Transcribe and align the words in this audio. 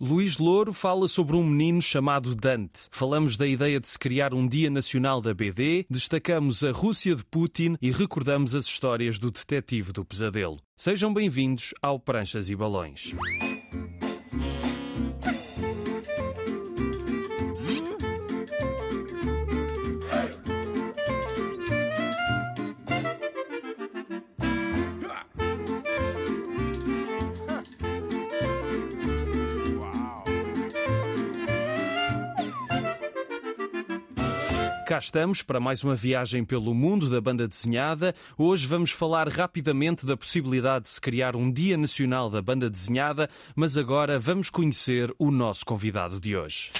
Luís 0.00 0.38
Louro 0.38 0.72
fala 0.72 1.06
sobre 1.06 1.36
um 1.36 1.44
menino 1.44 1.80
chamado 1.80 2.34
Dante. 2.34 2.88
Falamos 2.90 3.36
da 3.36 3.46
ideia 3.46 3.78
de 3.78 3.86
se 3.86 3.96
criar 3.96 4.34
um 4.34 4.46
Dia 4.48 4.68
Nacional 4.68 5.20
da 5.20 5.32
BD, 5.32 5.86
destacamos 5.88 6.64
a 6.64 6.72
Rússia 6.72 7.14
de 7.14 7.24
Putin 7.24 7.76
e 7.80 7.92
recordamos 7.92 8.56
as 8.56 8.64
histórias 8.64 9.20
do 9.20 9.30
detetive 9.30 9.92
do 9.92 10.04
pesadelo. 10.04 10.58
Sejam 10.76 11.14
bem-vindos 11.14 11.72
ao 11.80 12.00
Pranchas 12.00 12.50
e 12.50 12.56
Balões. 12.56 13.12
Cá 34.94 34.98
estamos 34.98 35.42
para 35.42 35.58
mais 35.58 35.82
uma 35.82 35.96
viagem 35.96 36.44
pelo 36.44 36.72
mundo 36.72 37.10
da 37.10 37.20
banda 37.20 37.48
desenhada. 37.48 38.14
Hoje 38.38 38.64
vamos 38.64 38.92
falar 38.92 39.28
rapidamente 39.28 40.06
da 40.06 40.16
possibilidade 40.16 40.84
de 40.84 40.90
se 40.90 41.00
criar 41.00 41.34
um 41.34 41.50
Dia 41.50 41.76
Nacional 41.76 42.30
da 42.30 42.40
Banda 42.40 42.70
Desenhada, 42.70 43.28
mas 43.56 43.76
agora 43.76 44.20
vamos 44.20 44.50
conhecer 44.50 45.12
o 45.18 45.32
nosso 45.32 45.66
convidado 45.66 46.20
de 46.20 46.36
hoje. 46.36 46.70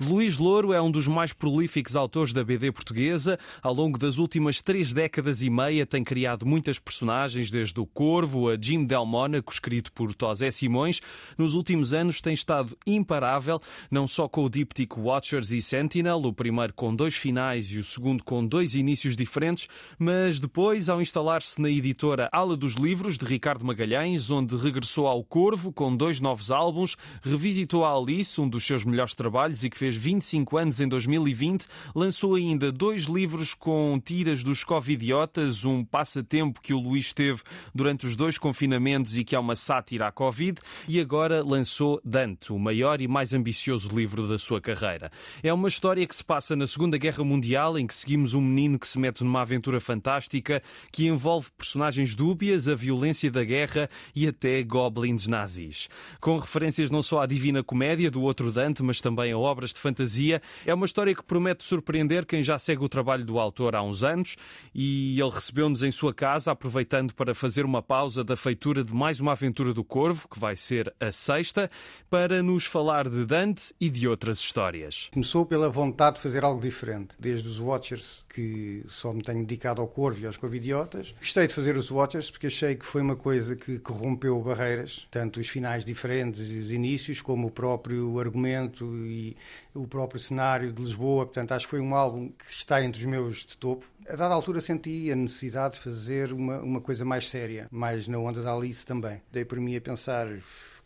Luís 0.00 0.38
Louro 0.38 0.72
é 0.72 0.80
um 0.80 0.90
dos 0.90 1.06
mais 1.06 1.34
prolíficos 1.34 1.94
autores 1.94 2.32
da 2.32 2.42
BD 2.42 2.72
portuguesa. 2.72 3.38
Ao 3.62 3.74
longo 3.74 3.98
das 3.98 4.16
últimas 4.16 4.62
três 4.62 4.94
décadas 4.94 5.42
e 5.42 5.50
meia 5.50 5.84
tem 5.84 6.02
criado 6.02 6.46
muitas 6.46 6.78
personagens, 6.78 7.50
desde 7.50 7.78
o 7.78 7.84
Corvo 7.84 8.48
a 8.48 8.56
Jim 8.58 8.86
Del 8.86 9.04
Mónaco, 9.04 9.52
escrito 9.52 9.92
por 9.92 10.14
Tosé 10.14 10.50
Simões. 10.50 11.02
Nos 11.36 11.54
últimos 11.54 11.92
anos 11.92 12.22
tem 12.22 12.32
estado 12.32 12.78
imparável, 12.86 13.60
não 13.90 14.08
só 14.08 14.26
com 14.26 14.42
o 14.44 14.48
díptico 14.48 15.02
Watchers 15.02 15.52
e 15.52 15.60
Sentinel, 15.60 16.22
o 16.22 16.32
primeiro 16.32 16.72
com 16.72 16.96
dois 16.96 17.14
finais 17.14 17.70
e 17.70 17.78
o 17.78 17.84
segundo 17.84 18.24
com 18.24 18.46
dois 18.46 18.74
inícios 18.74 19.14
diferentes, 19.14 19.68
mas 19.98 20.40
depois, 20.40 20.88
ao 20.88 21.02
instalar-se 21.02 21.60
na 21.60 21.68
editora 21.68 22.30
Ala 22.32 22.56
dos 22.56 22.72
Livros, 22.72 23.18
de 23.18 23.26
Ricardo 23.26 23.66
Magalhães, 23.66 24.30
onde 24.30 24.56
regressou 24.56 25.06
ao 25.06 25.22
Corvo 25.22 25.70
com 25.70 25.94
dois 25.94 26.20
novos 26.20 26.50
álbuns, 26.50 26.96
revisitou 27.20 27.84
a 27.84 27.94
Alice, 27.94 28.40
um 28.40 28.48
dos 28.48 28.64
seus 28.64 28.82
melhores 28.82 29.14
trabalhos 29.14 29.62
e 29.62 29.68
que 29.68 29.76
fez 29.76 29.89
fez 29.90 29.96
25 29.96 30.56
anos 30.56 30.80
em 30.80 30.86
2020, 30.86 31.66
lançou 31.94 32.36
ainda 32.36 32.70
dois 32.70 33.02
livros 33.02 33.54
com 33.54 34.00
tiras 34.02 34.44
dos 34.44 34.62
Covidiotas, 34.62 35.64
um 35.64 35.84
passatempo 35.84 36.60
que 36.60 36.72
o 36.72 36.78
Luís 36.78 37.12
teve 37.12 37.42
durante 37.74 38.06
os 38.06 38.14
dois 38.14 38.38
confinamentos 38.38 39.16
e 39.16 39.24
que 39.24 39.34
é 39.34 39.38
uma 39.38 39.56
sátira 39.56 40.06
à 40.06 40.12
Covid, 40.12 40.60
e 40.88 41.00
agora 41.00 41.42
lançou 41.42 42.00
Dante, 42.04 42.52
o 42.52 42.58
maior 42.58 43.00
e 43.00 43.08
mais 43.08 43.34
ambicioso 43.34 43.88
livro 43.88 44.28
da 44.28 44.38
sua 44.38 44.60
carreira. 44.60 45.10
É 45.42 45.52
uma 45.52 45.68
história 45.68 46.06
que 46.06 46.14
se 46.14 46.22
passa 46.22 46.54
na 46.54 46.66
Segunda 46.66 46.96
Guerra 46.96 47.24
Mundial, 47.24 47.78
em 47.78 47.86
que 47.86 47.94
seguimos 47.94 48.34
um 48.34 48.40
menino 48.40 48.78
que 48.78 48.86
se 48.86 48.98
mete 48.98 49.24
numa 49.24 49.42
aventura 49.42 49.80
fantástica 49.80 50.62
que 50.92 51.06
envolve 51.06 51.48
personagens 51.56 52.14
dúbias, 52.14 52.68
a 52.68 52.74
violência 52.74 53.30
da 53.30 53.42
guerra 53.42 53.88
e 54.14 54.26
até 54.26 54.62
goblins 54.62 55.26
nazis. 55.26 55.88
Com 56.20 56.38
referências 56.38 56.90
não 56.90 57.02
só 57.02 57.22
à 57.22 57.26
Divina 57.26 57.62
Comédia 57.62 58.10
do 58.10 58.22
outro 58.22 58.52
Dante, 58.52 58.82
mas 58.82 59.00
também 59.00 59.32
a 59.32 59.38
obras 59.38 59.72
de 59.72 59.79
de 59.80 59.82
fantasia. 59.82 60.42
É 60.66 60.74
uma 60.74 60.84
história 60.84 61.14
que 61.14 61.24
promete 61.24 61.64
surpreender 61.64 62.26
quem 62.26 62.42
já 62.42 62.58
segue 62.58 62.84
o 62.84 62.88
trabalho 62.88 63.24
do 63.24 63.38
autor 63.38 63.74
há 63.74 63.82
uns 63.82 64.04
anos 64.04 64.36
e 64.74 65.18
ele 65.18 65.30
recebeu-nos 65.30 65.82
em 65.82 65.90
sua 65.90 66.12
casa, 66.12 66.52
aproveitando 66.52 67.14
para 67.14 67.34
fazer 67.34 67.64
uma 67.64 67.82
pausa 67.82 68.22
da 68.22 68.36
feitura 68.36 68.84
de 68.84 68.92
mais 68.92 69.18
uma 69.18 69.32
aventura 69.32 69.72
do 69.72 69.82
Corvo, 69.82 70.28
que 70.28 70.38
vai 70.38 70.54
ser 70.54 70.94
a 71.00 71.10
sexta, 71.10 71.70
para 72.10 72.42
nos 72.42 72.66
falar 72.66 73.08
de 73.08 73.24
Dante 73.24 73.72
e 73.80 73.88
de 73.88 74.06
outras 74.06 74.38
histórias. 74.38 75.08
Começou 75.12 75.46
pela 75.46 75.68
vontade 75.68 76.16
de 76.16 76.22
fazer 76.22 76.44
algo 76.44 76.60
diferente, 76.60 77.14
desde 77.18 77.48
os 77.48 77.58
Watchers, 77.58 78.24
que 78.32 78.84
só 78.88 79.12
me 79.12 79.22
tenho 79.22 79.40
dedicado 79.40 79.82
ao 79.82 79.88
Corvo 79.88 80.20
e 80.20 80.26
aos 80.26 80.36
Covidiotas. 80.36 81.14
Gostei 81.18 81.46
de 81.46 81.54
fazer 81.54 81.76
os 81.76 81.90
Watchers 81.90 82.30
porque 82.30 82.46
achei 82.46 82.76
que 82.76 82.86
foi 82.86 83.02
uma 83.02 83.16
coisa 83.16 83.56
que, 83.56 83.78
que 83.78 83.92
rompeu 83.92 84.40
barreiras, 84.40 85.06
tanto 85.10 85.40
os 85.40 85.48
finais 85.48 85.84
diferentes, 85.84 86.40
os 86.40 86.70
inícios, 86.70 87.20
como 87.20 87.48
o 87.48 87.50
próprio 87.50 88.18
argumento 88.20 88.84
e 89.06 89.36
o 89.74 89.86
próprio 89.86 90.20
cenário 90.20 90.72
de 90.72 90.82
Lisboa. 90.82 91.26
Portanto, 91.26 91.52
acho 91.52 91.66
que 91.66 91.70
foi 91.70 91.80
um 91.80 91.94
álbum 91.94 92.28
que 92.28 92.50
está 92.50 92.82
entre 92.82 93.00
os 93.00 93.06
meus 93.06 93.44
de 93.44 93.56
topo. 93.56 93.84
A 94.08 94.16
dada 94.16 94.34
altura 94.34 94.60
senti 94.60 95.10
a 95.10 95.16
necessidade 95.16 95.74
de 95.74 95.80
fazer 95.80 96.32
uma, 96.32 96.60
uma 96.60 96.80
coisa 96.80 97.04
mais 97.04 97.28
séria, 97.28 97.66
mais 97.70 98.06
na 98.06 98.18
onda 98.18 98.42
da 98.42 98.54
Alice 98.54 98.86
também. 98.86 99.20
Dei 99.32 99.44
por 99.44 99.58
mim 99.60 99.76
a 99.76 99.80
pensar 99.80 100.28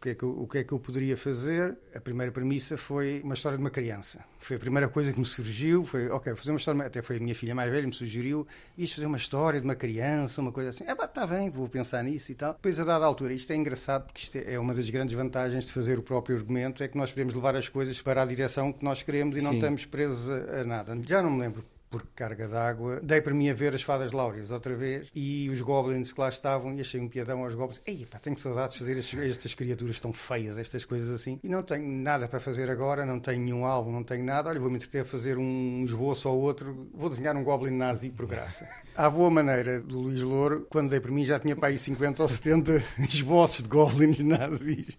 que 0.05 0.11
é 0.11 0.15
que 0.15 0.23
eu, 0.23 0.31
o 0.39 0.47
que 0.47 0.59
é 0.59 0.65
que 0.65 0.73
eu 0.73 0.79
poderia 0.79 1.17
fazer? 1.17 1.79
A 1.95 2.01
primeira 2.01 2.31
premissa 2.31 2.77
foi 2.77 3.23
uma 3.25 3.33
história 3.33 3.57
de 3.57 3.65
uma 3.65 3.71
criança. 3.71 4.23
Foi 4.39 4.57
a 4.57 4.59
primeira 4.59 4.87
coisa 4.87 5.11
que 5.11 5.19
me 5.19 5.25
surgiu, 5.25 5.83
foi, 5.87 6.11
ok, 6.11 6.35
fazer 6.37 6.51
uma 6.51 6.59
história, 6.59 6.83
até 6.85 7.01
foi 7.01 7.17
a 7.17 7.21
minha 7.21 7.35
filha 7.35 7.55
mais 7.55 7.71
velha, 7.71 7.87
me 7.87 7.93
sugeriu, 7.95 8.47
isto 8.77 8.97
fazer 8.97 9.07
uma 9.07 9.17
história 9.17 9.59
de 9.59 9.67
uma 9.67 9.75
criança, 9.75 10.43
uma 10.43 10.53
coisa 10.53 10.69
assim. 10.69 10.85
É 10.87 10.95
pá, 10.95 11.07
está 11.07 11.27
bem, 11.27 11.49
vou 11.49 11.67
pensar 11.71 12.05
nisso 12.05 12.31
e 12.31 12.35
tal. 12.35 12.53
Depois, 12.53 12.79
a 12.79 12.85
dada 12.85 13.03
altura, 13.07 13.33
isto 13.33 13.51
é 13.51 13.57
engraçado, 13.57 14.05
porque 14.05 14.21
isto 14.21 14.37
é 14.37 14.59
uma 14.59 14.75
das 14.75 14.91
grandes 14.91 15.15
vantagens 15.15 15.65
de 15.65 15.73
fazer 15.73 15.99
o 15.99 16.03
próprio 16.03 16.37
argumento, 16.37 16.83
é 16.83 16.89
que 16.89 16.99
nós 16.99 17.11
podemos 17.11 17.33
levar 17.33 17.57
as 17.57 17.71
coisas 17.71 18.03
para 18.03 18.23
a 18.23 18.27
direção 18.27 18.75
que 18.75 18.85
nós 18.85 19.03
queremos 19.03 19.35
e 19.39 19.41
Sim. 19.41 19.47
não 19.47 19.55
estamos 19.55 19.87
presos 19.87 20.29
a, 20.29 20.61
a 20.61 20.65
nada. 20.65 20.99
Já 21.07 21.23
não 21.23 21.31
me 21.31 21.41
lembro 21.41 21.65
por 21.95 22.05
carga 22.17 22.49
d'água. 22.49 22.99
Dei 23.01 23.21
para 23.21 23.33
mim 23.33 23.49
a 23.49 23.55
ver 23.55 23.73
as 23.73 23.83
fadas 23.83 24.11
láureas 24.11 24.51
outra 24.51 24.75
vez 24.75 25.07
e 25.15 25.49
os 25.49 25.61
goblins 25.61 26.13
que 26.13 26.21
lá 26.21 26.29
estavam 26.29 26.75
e 26.75 26.81
achei 26.81 27.01
um 27.01 27.09
piadão 27.09 27.45
aos 27.45 27.55
goblins. 27.55 27.81
Ei, 27.87 28.05
pá, 28.05 28.19
tenho 28.19 28.37
saudades 28.37 28.73
de 28.73 28.81
fazer 28.81 28.99
estas, 28.99 29.21
estas 29.21 29.55
criaturas 29.55 30.01
tão 30.01 30.13
feias, 30.13 30.59
estas 30.59 30.85
coisas 30.85 31.09
assim. 31.09 31.39
E 31.45 31.49
não 31.49 31.63
tenho 31.63 31.87
nada 31.87 32.27
para 32.27 32.41
fazer 32.41 32.69
agora, 32.69 33.07
não 33.07 33.21
tenho 33.21 33.41
nenhum 33.41 33.65
álbum, 33.65 33.93
não 33.93 34.03
tenho 34.03 34.25
nada. 34.25 34.51
Olha, 34.51 34.59
vou-me 34.59 34.75
entreter 34.75 35.03
a 35.03 35.05
fazer 35.05 35.39
um 35.39 35.85
esboço 35.85 36.29
ou 36.29 36.41
outro. 36.41 36.91
Vou 36.93 37.09
desenhar 37.09 37.37
um 37.37 37.45
goblin 37.45 37.77
nazi 37.77 38.11
por 38.11 38.27
graça. 38.27 38.69
À 38.97 39.11
boa 39.11 39.29
maneira 39.29 39.81
do 39.81 39.99
Luís 39.99 40.23
Louro, 40.23 40.67
quando 40.71 40.91
dei 40.91 41.01
para 41.01 41.11
mim 41.11 41.25
já 41.25 41.39
tinha 41.39 41.57
para 41.57 41.69
aí 41.69 41.79
50 41.79 42.23
ou 42.23 42.29
70 42.29 42.83
esboços 43.09 43.63
de 43.63 43.69
goblins 43.69 44.19
nazis. 44.19 44.97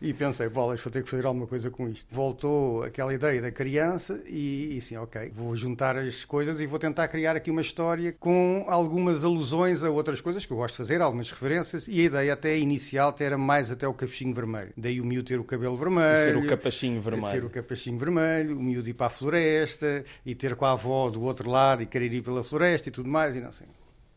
E 0.00 0.12
pensei, 0.12 0.48
bolas, 0.48 0.80
vou 0.80 0.92
ter 0.92 1.02
que 1.02 1.10
fazer 1.10 1.26
alguma 1.26 1.46
coisa 1.46 1.70
com 1.70 1.88
isto. 1.88 2.14
Voltou 2.14 2.82
aquela 2.84 3.12
ideia 3.12 3.40
da 3.40 3.50
criança 3.50 4.22
e, 4.26 4.76
e 4.76 4.80
sim, 4.80 4.96
ok, 4.96 5.32
vou 5.34 5.56
juntar 5.56 5.96
as 5.96 6.23
coisas 6.24 6.60
e 6.60 6.66
vou 6.66 6.78
tentar 6.78 7.08
criar 7.08 7.36
aqui 7.36 7.50
uma 7.50 7.60
história 7.60 8.14
com 8.18 8.64
algumas 8.68 9.24
alusões 9.24 9.84
a 9.84 9.90
outras 9.90 10.20
coisas 10.20 10.44
que 10.46 10.52
eu 10.52 10.56
gosto 10.56 10.74
de 10.74 10.78
fazer, 10.78 11.00
algumas 11.00 11.30
referências, 11.30 11.86
e 11.88 12.00
a 12.00 12.04
ideia 12.04 12.32
até 12.32 12.58
inicial 12.58 13.10
até 13.10 13.24
era 13.24 13.38
mais 13.38 13.70
até 13.70 13.86
o 13.86 13.94
capuchinho 13.94 14.34
vermelho. 14.34 14.72
Daí 14.76 15.00
o 15.00 15.04
miúdo 15.04 15.28
ter 15.28 15.38
o 15.38 15.44
cabelo 15.44 15.76
vermelho. 15.76 16.16
ser 16.16 16.36
o 16.36 16.46
capachinho 16.46 17.00
vermelho. 17.00 17.30
Ser 17.30 17.44
o 17.44 17.50
capachinho 17.50 17.98
vermelho, 17.98 18.56
o 18.58 18.62
miúdo 18.62 18.88
ir 18.88 18.94
para 18.94 19.06
a 19.06 19.10
floresta 19.10 20.04
e 20.24 20.34
ter 20.34 20.56
com 20.56 20.64
a 20.64 20.72
avó 20.72 21.10
do 21.10 21.22
outro 21.22 21.48
lado 21.50 21.82
e 21.82 21.86
querer 21.86 22.12
ir 22.12 22.22
pela 22.22 22.42
floresta 22.42 22.88
e 22.88 22.92
tudo 22.92 23.08
mais, 23.08 23.36
e 23.36 23.40
não 23.40 23.52
sei. 23.52 23.66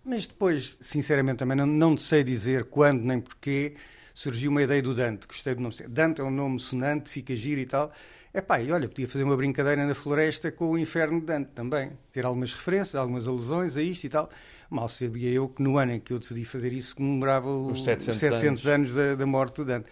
Mas 0.04 0.26
depois, 0.26 0.78
sinceramente, 0.80 1.38
também 1.38 1.58
não, 1.58 1.66
não 1.66 1.98
sei 1.98 2.24
dizer 2.24 2.66
quando 2.66 3.04
nem 3.04 3.20
porquê 3.20 3.76
surgiu 4.14 4.50
uma 4.50 4.64
ideia 4.64 4.82
do 4.82 4.96
Dante. 4.96 5.28
Gostei 5.28 5.54
do 5.54 5.62
nome. 5.62 5.76
Dante 5.90 6.22
é 6.22 6.24
um 6.24 6.32
nome 6.32 6.60
sonante, 6.60 7.12
fica 7.12 7.36
giro 7.36 7.62
e 7.62 7.66
tal. 7.66 7.92
Epá, 8.38 8.62
e 8.62 8.72
olha, 8.72 8.88
podia 8.88 9.08
fazer 9.08 9.24
uma 9.24 9.36
brincadeira 9.36 9.84
na 9.84 9.96
floresta 9.96 10.52
com 10.52 10.70
o 10.70 10.78
inferno 10.78 11.20
de 11.20 11.26
Dante 11.26 11.50
também. 11.56 11.94
Ter 12.12 12.24
algumas 12.24 12.54
referências, 12.54 12.94
algumas 12.94 13.28
alusões 13.28 13.76
a 13.76 13.82
isto 13.82 14.04
e 14.04 14.10
tal. 14.10 14.30
Mal 14.70 14.88
sabia 14.88 15.32
eu 15.32 15.50
que 15.50 15.60
no 15.60 15.76
ano 15.80 15.94
em 15.94 16.00
que 16.00 16.14
eu 16.14 16.20
decidi 16.20 16.46
fazer 16.46 16.72
isso 16.72 16.96
comemorava 16.96 17.50
os 17.50 17.84
700, 17.84 18.20
700 18.20 18.44
anos, 18.44 18.68
anos 18.68 18.94
da, 18.94 19.16
da, 19.16 19.26
morte 19.26 19.56
do 19.56 19.66
Dante. 19.66 19.88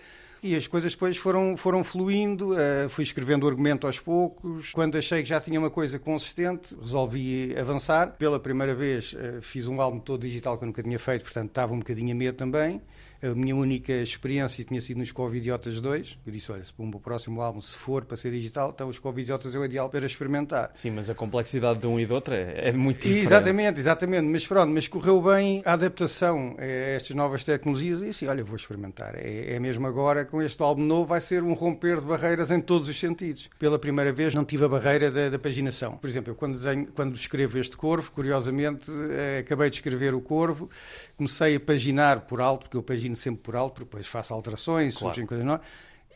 E 0.45 0.55
as 0.55 0.67
coisas 0.67 0.93
depois 0.93 1.17
foram, 1.17 1.57
foram 1.57 1.83
fluindo, 1.83 2.53
uh, 2.53 2.87
fui 2.87 3.03
escrevendo 3.03 3.45
o 3.45 3.47
argumento 3.47 3.87
aos 3.87 3.99
poucos. 3.99 4.71
Quando 4.73 4.95
achei 4.95 5.23
que 5.23 5.27
já 5.27 5.41
tinha 5.41 5.59
uma 5.59 5.71
coisa 5.71 5.97
consistente, 5.97 6.75
resolvi 6.79 7.57
avançar. 7.57 8.11
Pela 8.11 8.39
primeira 8.39 8.75
vez 8.75 9.13
uh, 9.13 9.41
fiz 9.41 9.67
um 9.67 9.81
álbum 9.81 9.97
todo 9.97 10.21
digital 10.21 10.55
que 10.55 10.63
eu 10.63 10.67
nunca 10.67 10.83
tinha 10.83 10.99
feito, 10.99 11.23
portanto 11.23 11.49
estava 11.49 11.73
um 11.73 11.79
bocadinho 11.79 12.11
a 12.11 12.15
medo 12.15 12.35
também. 12.35 12.79
A 13.23 13.33
minha 13.33 13.55
única 13.55 13.93
experiência 13.93 14.63
tinha 14.63 14.79
sido 14.79 14.97
nos 14.97 15.11
Covidiotas 15.11 15.81
2. 15.81 16.19
Eu 16.25 16.31
disse: 16.31 16.51
olha, 16.51 16.63
se 16.63 16.71
o 16.77 16.99
próximo 16.99 17.41
álbum, 17.41 17.59
se 17.59 17.75
for 17.75 18.05
para 18.05 18.15
ser 18.15 18.31
digital, 18.31 18.71
então 18.73 18.87
os 18.87 18.99
Covidiotas 18.99 19.55
é 19.55 19.57
o 19.57 19.65
ideal 19.65 19.89
para 19.89 20.05
experimentar. 20.05 20.71
Sim, 20.75 20.91
mas 20.91 21.09
a 21.09 21.15
complexidade 21.15 21.79
de 21.79 21.87
um 21.87 21.99
e 21.99 22.05
do 22.05 22.13
outro 22.13 22.35
é, 22.35 22.69
é 22.69 22.71
muito 22.71 22.97
diferente. 22.97 23.25
Exatamente, 23.25 23.79
exatamente. 23.79 24.27
Mas 24.27 24.45
pronto, 24.45 24.69
mas 24.71 24.87
correu 24.87 25.21
bem 25.21 25.63
a 25.65 25.73
adaptação 25.73 26.55
a 26.59 26.65
estas 26.65 27.15
novas 27.15 27.43
tecnologias 27.43 28.01
e 28.01 28.09
assim: 28.09 28.27
olha, 28.27 28.43
vou 28.43 28.55
experimentar. 28.55 29.15
É, 29.15 29.55
é 29.55 29.59
mesmo 29.59 29.87
agora, 29.87 30.23
com 30.35 30.41
este 30.41 30.61
álbum 30.61 30.83
novo, 30.83 31.05
vai 31.05 31.21
ser 31.21 31.41
um 31.41 31.53
romper 31.53 32.01
de 32.01 32.07
barreiras 32.07 32.51
em 32.51 32.59
todos 32.59 32.89
os 32.89 32.99
sentidos. 32.99 33.49
Pela 33.57 33.79
primeira 33.79 34.11
vez 34.11 34.35
não 34.35 34.43
tive 34.43 34.65
a 34.65 34.67
barreira 34.67 35.09
da, 35.09 35.29
da 35.29 35.39
paginação. 35.39 35.95
Por 35.95 36.09
exemplo, 36.09 36.31
eu 36.31 36.35
quando, 36.35 36.51
desenho, 36.51 36.91
quando 36.91 37.15
escrevo 37.15 37.57
este 37.57 37.77
corvo, 37.77 38.11
curiosamente, 38.11 38.91
eh, 39.11 39.39
acabei 39.39 39.69
de 39.69 39.77
escrever 39.77 40.13
o 40.13 40.19
corvo, 40.19 40.69
comecei 41.15 41.55
a 41.55 41.59
paginar 41.59 42.25
por 42.25 42.41
alto, 42.41 42.63
porque 42.63 42.75
eu 42.75 42.83
pagino 42.83 43.15
sempre 43.15 43.43
por 43.43 43.55
alto, 43.55 43.75
porque 43.75 43.85
depois 43.85 44.07
faço 44.07 44.33
alterações, 44.33 44.97
claro. 44.97 45.13
surgem 45.13 45.25
coisas 45.25 45.45
novas. 45.45 45.65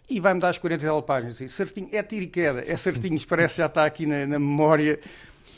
E 0.09 0.19
vai-me 0.19 0.41
dar 0.41 0.49
as 0.49 0.57
40 0.57 0.83
e 0.83 0.87
tal 0.89 1.01
páginas. 1.01 1.35
Assim, 1.37 1.47
certinho, 1.47 1.87
é 1.93 2.03
tiro 2.03 2.25
e 2.25 2.27
queda, 2.27 2.61
é 2.67 2.75
certinho, 2.75 3.17
parece 3.25 3.53
que 3.53 3.57
já 3.59 3.67
está 3.67 3.85
aqui 3.85 4.05
na, 4.05 4.27
na 4.27 4.37
memória. 4.37 4.99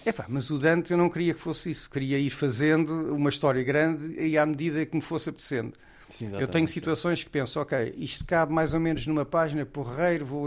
Epá, 0.05 0.27
mas 0.29 0.51
o 0.51 0.59
Dante 0.59 0.91
eu 0.91 0.99
não 0.99 1.09
queria 1.09 1.33
que 1.33 1.39
fosse 1.39 1.71
isso, 1.71 1.89
queria 1.89 2.19
ir 2.19 2.29
fazendo 2.29 3.15
uma 3.15 3.31
história 3.31 3.63
grande 3.63 4.23
e 4.23 4.37
à 4.37 4.45
medida 4.45 4.85
que 4.85 4.95
me 4.95 5.01
fosse 5.01 5.31
apetecendo. 5.31 5.73
Sim, 6.11 6.29
eu 6.37 6.47
tenho 6.47 6.67
situações 6.67 7.23
que 7.23 7.29
penso, 7.29 7.59
ok, 7.59 7.93
isto 7.97 8.25
cabe 8.25 8.53
mais 8.53 8.73
ou 8.73 8.79
menos 8.79 9.07
numa 9.07 9.25
página, 9.25 9.65
porreiro, 9.65 10.25
vou 10.25 10.45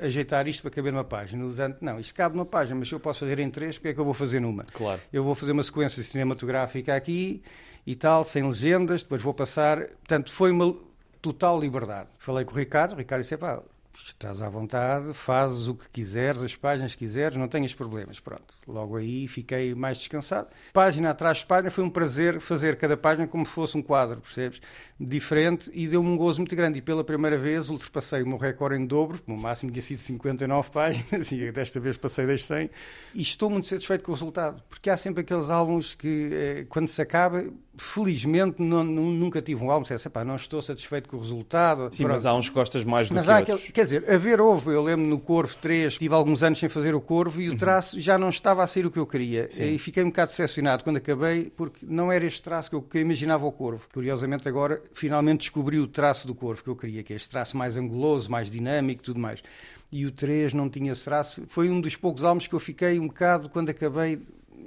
ajeitar 0.00 0.46
isto 0.48 0.60
para 0.62 0.70
caber 0.70 0.92
numa 0.92 1.04
página. 1.04 1.42
No 1.42 1.52
Dante, 1.52 1.78
não, 1.80 2.00
isto 2.00 2.14
cabe 2.14 2.36
numa 2.36 2.44
página, 2.44 2.78
mas 2.78 2.88
se 2.88 2.94
eu 2.94 3.00
posso 3.00 3.20
fazer 3.20 3.38
em 3.38 3.48
três, 3.48 3.78
porque 3.78 3.88
é 3.88 3.94
que 3.94 4.00
eu 4.00 4.04
vou 4.04 4.14
fazer 4.14 4.40
numa? 4.40 4.64
Claro. 4.64 5.00
Eu 5.12 5.22
vou 5.22 5.34
fazer 5.34 5.52
uma 5.52 5.62
sequência 5.62 6.02
cinematográfica 6.02 6.94
aqui 6.94 7.42
e 7.86 7.94
tal, 7.94 8.24
sem 8.24 8.42
legendas, 8.42 9.02
depois 9.02 9.22
vou 9.22 9.32
passar. 9.32 9.78
Portanto, 9.86 10.32
foi 10.32 10.50
uma 10.50 10.74
total 11.22 11.58
liberdade. 11.60 12.10
Falei 12.18 12.44
com 12.44 12.52
o 12.52 12.58
Ricardo, 12.58 12.92
o 12.92 12.96
Ricardo 12.96 13.22
disse, 13.22 13.36
pá, 13.36 13.62
estás 13.94 14.42
à 14.42 14.48
vontade, 14.48 15.14
fazes 15.14 15.68
o 15.68 15.74
que 15.74 15.88
quiseres, 15.90 16.42
as 16.42 16.56
páginas 16.56 16.92
que 16.92 16.98
quiseres, 16.98 17.36
não 17.36 17.48
tenhas 17.48 17.74
problemas. 17.74 18.20
Pronto, 18.20 18.53
logo 18.66 18.96
aí 18.96 19.26
fiquei 19.28 19.74
mais 19.74 19.98
descansado. 19.98 20.48
Página 20.72 21.10
atrás 21.10 21.38
de 21.38 21.46
página, 21.46 21.70
foi 21.70 21.84
um 21.84 21.90
prazer 21.90 22.40
fazer 22.40 22.76
cada 22.76 22.96
página 22.96 23.26
como 23.26 23.44
se 23.44 23.52
fosse 23.52 23.76
um 23.76 23.82
quadro, 23.82 24.20
percebes? 24.20 24.60
Diferente 24.98 25.70
e 25.74 25.86
deu-me 25.86 26.08
um 26.08 26.16
gozo 26.16 26.40
muito 26.40 26.54
grande. 26.54 26.78
E 26.78 26.82
pela 26.82 27.04
primeira 27.04 27.38
vez 27.38 27.70
ultrapassei 27.70 28.22
o 28.22 28.26
meu 28.26 28.38
recorde 28.38 28.76
em 28.76 28.86
dobro, 28.86 29.20
o 29.26 29.36
máximo 29.36 29.70
tinha 29.70 29.82
sido 29.82 29.98
59 29.98 30.70
páginas 30.70 31.30
e 31.32 31.50
desta 31.52 31.80
vez 31.80 31.96
passei 31.96 32.26
das 32.26 32.44
100. 32.46 32.70
E 33.14 33.22
estou 33.22 33.50
muito 33.50 33.66
satisfeito 33.66 34.04
com 34.04 34.12
o 34.12 34.14
resultado, 34.14 34.62
porque 34.68 34.90
há 34.90 34.96
sempre 34.96 35.22
aqueles 35.22 35.50
álbuns 35.50 35.94
que, 35.94 36.30
eh, 36.32 36.66
quando 36.68 36.88
se 36.88 37.00
acaba, 37.00 37.44
felizmente 37.76 38.62
não, 38.62 38.84
nunca 38.84 39.42
tive 39.42 39.62
um 39.64 39.70
álbum 39.70 39.84
que 39.84 39.94
dissesse, 39.94 40.24
não 40.24 40.36
estou 40.36 40.62
satisfeito 40.62 41.08
com 41.08 41.16
o 41.16 41.20
resultado. 41.20 41.88
Sim, 41.92 42.04
Pronto. 42.04 42.14
mas 42.14 42.26
há 42.26 42.34
uns 42.34 42.48
que 42.48 42.54
gostas 42.54 42.84
mais 42.84 43.08
do 43.08 43.14
mas 43.14 43.26
que 43.26 43.30
há 43.30 43.36
outros. 43.38 43.56
Aquele, 43.56 43.72
quer 43.72 43.84
dizer, 43.84 44.10
haver 44.10 44.40
houve, 44.40 44.70
eu 44.70 44.82
lembro 44.82 45.04
no 45.06 45.18
Corvo 45.18 45.56
3, 45.56 45.98
tive 45.98 46.14
alguns 46.14 46.42
anos 46.42 46.58
sem 46.58 46.68
fazer 46.68 46.94
o 46.94 47.00
Corvo 47.00 47.40
e 47.40 47.48
o 47.48 47.52
uhum. 47.52 47.58
traço 47.58 47.96
uhum. 47.96 48.02
já 48.02 48.16
não 48.16 48.28
estava 48.28 48.53
a 48.62 48.66
ser 48.66 48.86
o 48.86 48.90
que 48.90 48.98
eu 48.98 49.06
queria. 49.06 49.48
Sim. 49.50 49.74
E 49.74 49.78
fiquei 49.78 50.02
um 50.02 50.06
bocado 50.06 50.30
decepcionado 50.30 50.84
quando 50.84 50.96
acabei, 50.96 51.52
porque 51.56 51.84
não 51.86 52.10
era 52.10 52.24
este 52.24 52.42
traço 52.42 52.70
que 52.70 52.76
eu, 52.76 52.82
que 52.82 52.98
eu 52.98 53.02
imaginava 53.02 53.44
o 53.44 53.52
Corvo. 53.52 53.86
Curiosamente 53.92 54.48
agora, 54.48 54.82
finalmente 54.92 55.40
descobri 55.40 55.78
o 55.78 55.86
traço 55.86 56.26
do 56.26 56.34
Corvo 56.34 56.62
que 56.62 56.70
eu 56.70 56.76
queria, 56.76 57.02
que 57.02 57.12
é 57.12 57.16
este 57.16 57.28
traço 57.28 57.56
mais 57.56 57.76
anguloso, 57.76 58.30
mais 58.30 58.50
dinâmico 58.50 59.02
e 59.02 59.04
tudo 59.04 59.20
mais. 59.20 59.42
E 59.90 60.06
o 60.06 60.10
3 60.10 60.54
não 60.54 60.68
tinha 60.68 60.92
esse 60.92 61.04
traço. 61.04 61.42
Foi 61.46 61.68
um 61.68 61.80
dos 61.80 61.96
poucos 61.96 62.24
álbuns 62.24 62.46
que 62.46 62.54
eu 62.54 62.60
fiquei 62.60 62.98
um 62.98 63.06
bocado, 63.06 63.48
quando 63.48 63.70
acabei, 63.70 64.20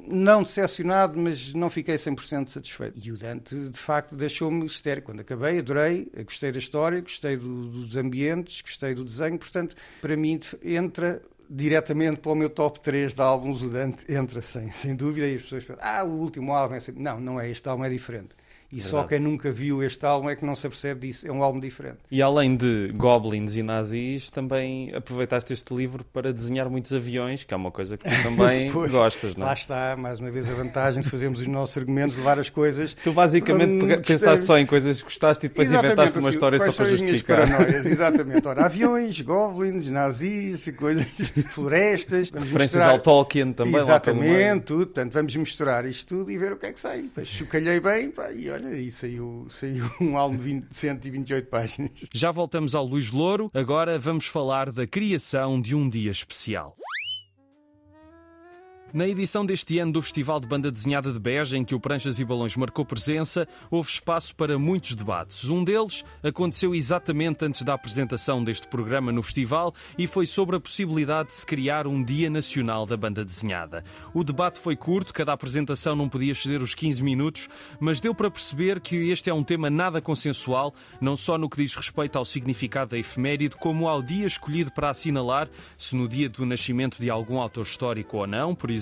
não 0.07 0.43
decepcionado, 0.43 1.19
mas 1.19 1.53
não 1.53 1.69
fiquei 1.69 1.95
100% 1.95 2.49
satisfeito. 2.49 2.99
E 3.03 3.11
o 3.11 3.17
Dante, 3.17 3.55
de 3.55 3.79
facto, 3.79 4.15
deixou-me 4.15 4.65
histérico. 4.65 5.07
Quando 5.07 5.21
acabei, 5.21 5.59
adorei, 5.59 6.09
gostei 6.23 6.51
da 6.51 6.59
história, 6.59 7.01
gostei 7.01 7.35
do, 7.35 7.67
dos 7.67 7.97
ambientes, 7.97 8.61
gostei 8.61 8.93
do 8.93 9.03
desenho, 9.03 9.37
portanto, 9.37 9.75
para 10.01 10.15
mim, 10.15 10.39
entra 10.63 11.21
diretamente 11.49 12.17
para 12.17 12.31
o 12.31 12.35
meu 12.35 12.49
top 12.49 12.79
3 12.79 13.15
de 13.15 13.21
álbuns, 13.21 13.61
o 13.61 13.69
Dante 13.69 14.11
entra 14.11 14.41
sem, 14.41 14.71
sem 14.71 14.95
dúvida, 14.95 15.27
e 15.27 15.35
as 15.35 15.41
pessoas 15.43 15.63
pensam, 15.63 15.83
ah, 15.83 16.03
o 16.03 16.19
último 16.19 16.53
álbum 16.53 16.75
é 16.75 16.79
sempre... 16.79 17.01
Não, 17.01 17.19
não 17.19 17.39
é, 17.39 17.49
este 17.49 17.67
álbum 17.67 17.83
é 17.83 17.89
diferente. 17.89 18.35
E 18.71 18.75
Verdade. 18.75 18.91
só 18.91 19.03
quem 19.03 19.19
nunca 19.19 19.49
viu 19.49 19.81
este 19.81 20.05
álbum 20.05 20.29
é 20.29 20.35
que 20.35 20.45
não 20.45 20.53
se 20.53 20.67
apercebe 20.67 21.07
disso. 21.07 21.25
É 21.25 21.31
um 21.31 21.41
álbum 21.41 21.59
diferente. 21.59 21.99
E 22.11 22.21
além 22.21 22.55
de 22.55 22.91
goblins 22.93 23.55
e 23.55 23.63
nazis, 23.63 24.29
também 24.29 24.93
aproveitaste 24.93 25.53
este 25.53 25.73
livro 25.73 26.03
para 26.03 26.33
desenhar 26.33 26.69
muitos 26.69 26.93
aviões, 26.93 27.45
que 27.45 27.53
é 27.53 27.57
uma 27.57 27.71
coisa 27.71 27.95
que 27.95 28.03
tu 28.03 28.11
também 28.23 28.69
pois, 28.69 28.91
gostas, 28.91 29.35
não 29.37 29.45
é? 29.45 29.47
Lá 29.47 29.53
está, 29.53 29.95
mais 29.97 30.19
uma 30.19 30.29
vez 30.29 30.49
a 30.49 30.53
vantagem 30.53 31.01
de 31.01 31.09
fazermos 31.09 31.39
os 31.39 31.47
nossos 31.47 31.77
argumentos, 31.77 32.17
levar 32.17 32.39
as 32.39 32.49
coisas. 32.49 32.93
Tu 32.93 33.13
basicamente 33.13 33.85
um, 33.85 34.01
pensaste 34.01 34.45
só 34.45 34.57
em 34.57 34.65
coisas 34.65 34.97
que 34.97 35.05
gostaste 35.05 35.45
e 35.45 35.49
depois 35.49 35.69
exatamente, 35.69 35.93
inventaste 35.93 36.19
uma 36.19 36.27
assim, 36.27 36.35
história 36.35 36.59
só 36.59 36.71
para 36.73 36.85
justificar. 36.85 37.47
Paranoias, 37.47 37.85
exatamente. 37.87 38.47
Ora, 38.47 38.65
aviões, 38.65 39.21
goblins, 39.21 39.89
nazis, 39.89 40.69
coisas, 40.77 41.05
florestas. 41.51 42.29
Referências 42.31 42.83
mostrar... 42.83 42.91
ao 42.91 42.99
Tolkien 42.99 43.53
também. 43.53 43.79
Exatamente, 43.79 44.65
tudo. 44.65 44.87
Portanto, 44.87 45.13
vamos 45.13 45.35
misturar 45.37 45.85
isto 45.85 46.17
tudo 46.17 46.31
e 46.31 46.37
ver 46.37 46.51
o 46.51 46.57
que 46.57 46.65
é 46.65 46.73
que 46.73 46.79
sai. 46.79 47.03
Depois 47.03 47.27
chocalhei 47.27 47.79
bem 47.79 48.11
pá, 48.11 48.29
e 48.31 48.56
olha, 48.57 48.75
e 48.75 48.91
saiu, 48.91 49.45
saiu 49.49 49.85
um 50.01 50.17
álbum 50.17 50.59
de 50.59 50.65
128 50.71 51.47
páginas. 51.47 51.91
Já 52.13 52.31
voltamos 52.31 52.73
ao 52.73 52.85
Luís 52.85 53.11
Louro, 53.11 53.49
agora 53.53 53.99
vamos 53.99 54.25
falar 54.25 54.71
da 54.71 54.87
criação 54.87 55.61
de 55.61 55.75
um 55.75 55.87
dia 55.87 56.11
especial. 56.11 56.75
Na 58.93 59.05
edição 59.05 59.45
deste 59.45 59.77
ano 59.79 59.91
do 59.91 60.01
Festival 60.01 60.39
de 60.39 60.47
Banda 60.47 60.71
Desenhada 60.71 61.11
de 61.11 61.19
Beja, 61.19 61.57
em 61.57 61.65
que 61.65 61.75
o 61.75 61.79
Pranchas 61.79 62.19
e 62.19 62.25
Balões 62.25 62.55
marcou 62.55 62.85
presença, 62.85 63.45
houve 63.69 63.89
espaço 63.89 64.33
para 64.33 64.57
muitos 64.57 64.95
debates. 64.95 65.49
Um 65.49 65.61
deles 65.61 66.05
aconteceu 66.23 66.73
exatamente 66.73 67.43
antes 67.43 67.63
da 67.63 67.73
apresentação 67.73 68.41
deste 68.41 68.65
programa 68.65 69.11
no 69.11 69.21
festival 69.21 69.75
e 69.97 70.07
foi 70.07 70.25
sobre 70.25 70.55
a 70.55 70.59
possibilidade 70.59 71.29
de 71.29 71.35
se 71.35 71.45
criar 71.45 71.85
um 71.85 72.01
Dia 72.01 72.29
Nacional 72.29 72.85
da 72.85 72.95
Banda 72.95 73.25
Desenhada. 73.25 73.83
O 74.13 74.23
debate 74.23 74.57
foi 74.57 74.77
curto, 74.77 75.13
cada 75.13 75.33
apresentação 75.33 75.93
não 75.93 76.07
podia 76.07 76.31
exceder 76.31 76.61
os 76.61 76.73
15 76.73 77.03
minutos, 77.03 77.49
mas 77.81 77.99
deu 77.99 78.15
para 78.15 78.31
perceber 78.31 78.79
que 78.79 79.09
este 79.09 79.29
é 79.29 79.33
um 79.33 79.43
tema 79.43 79.69
nada 79.69 80.01
consensual, 80.01 80.73
não 81.01 81.17
só 81.17 81.37
no 81.37 81.49
que 81.49 81.57
diz 81.57 81.75
respeito 81.75 82.17
ao 82.17 82.23
significado 82.23 82.91
da 82.91 82.97
efeméride, 82.97 83.57
como 83.57 83.89
ao 83.89 84.01
dia 84.01 84.25
escolhido 84.25 84.71
para 84.71 84.91
assinalar, 84.91 85.49
se 85.77 85.93
no 85.93 86.07
dia 86.07 86.29
do 86.29 86.45
nascimento 86.45 87.01
de 87.01 87.09
algum 87.09 87.41
autor 87.41 87.63
histórico 87.63 88.15
ou 88.15 88.25
não, 88.25 88.55
por 88.55 88.76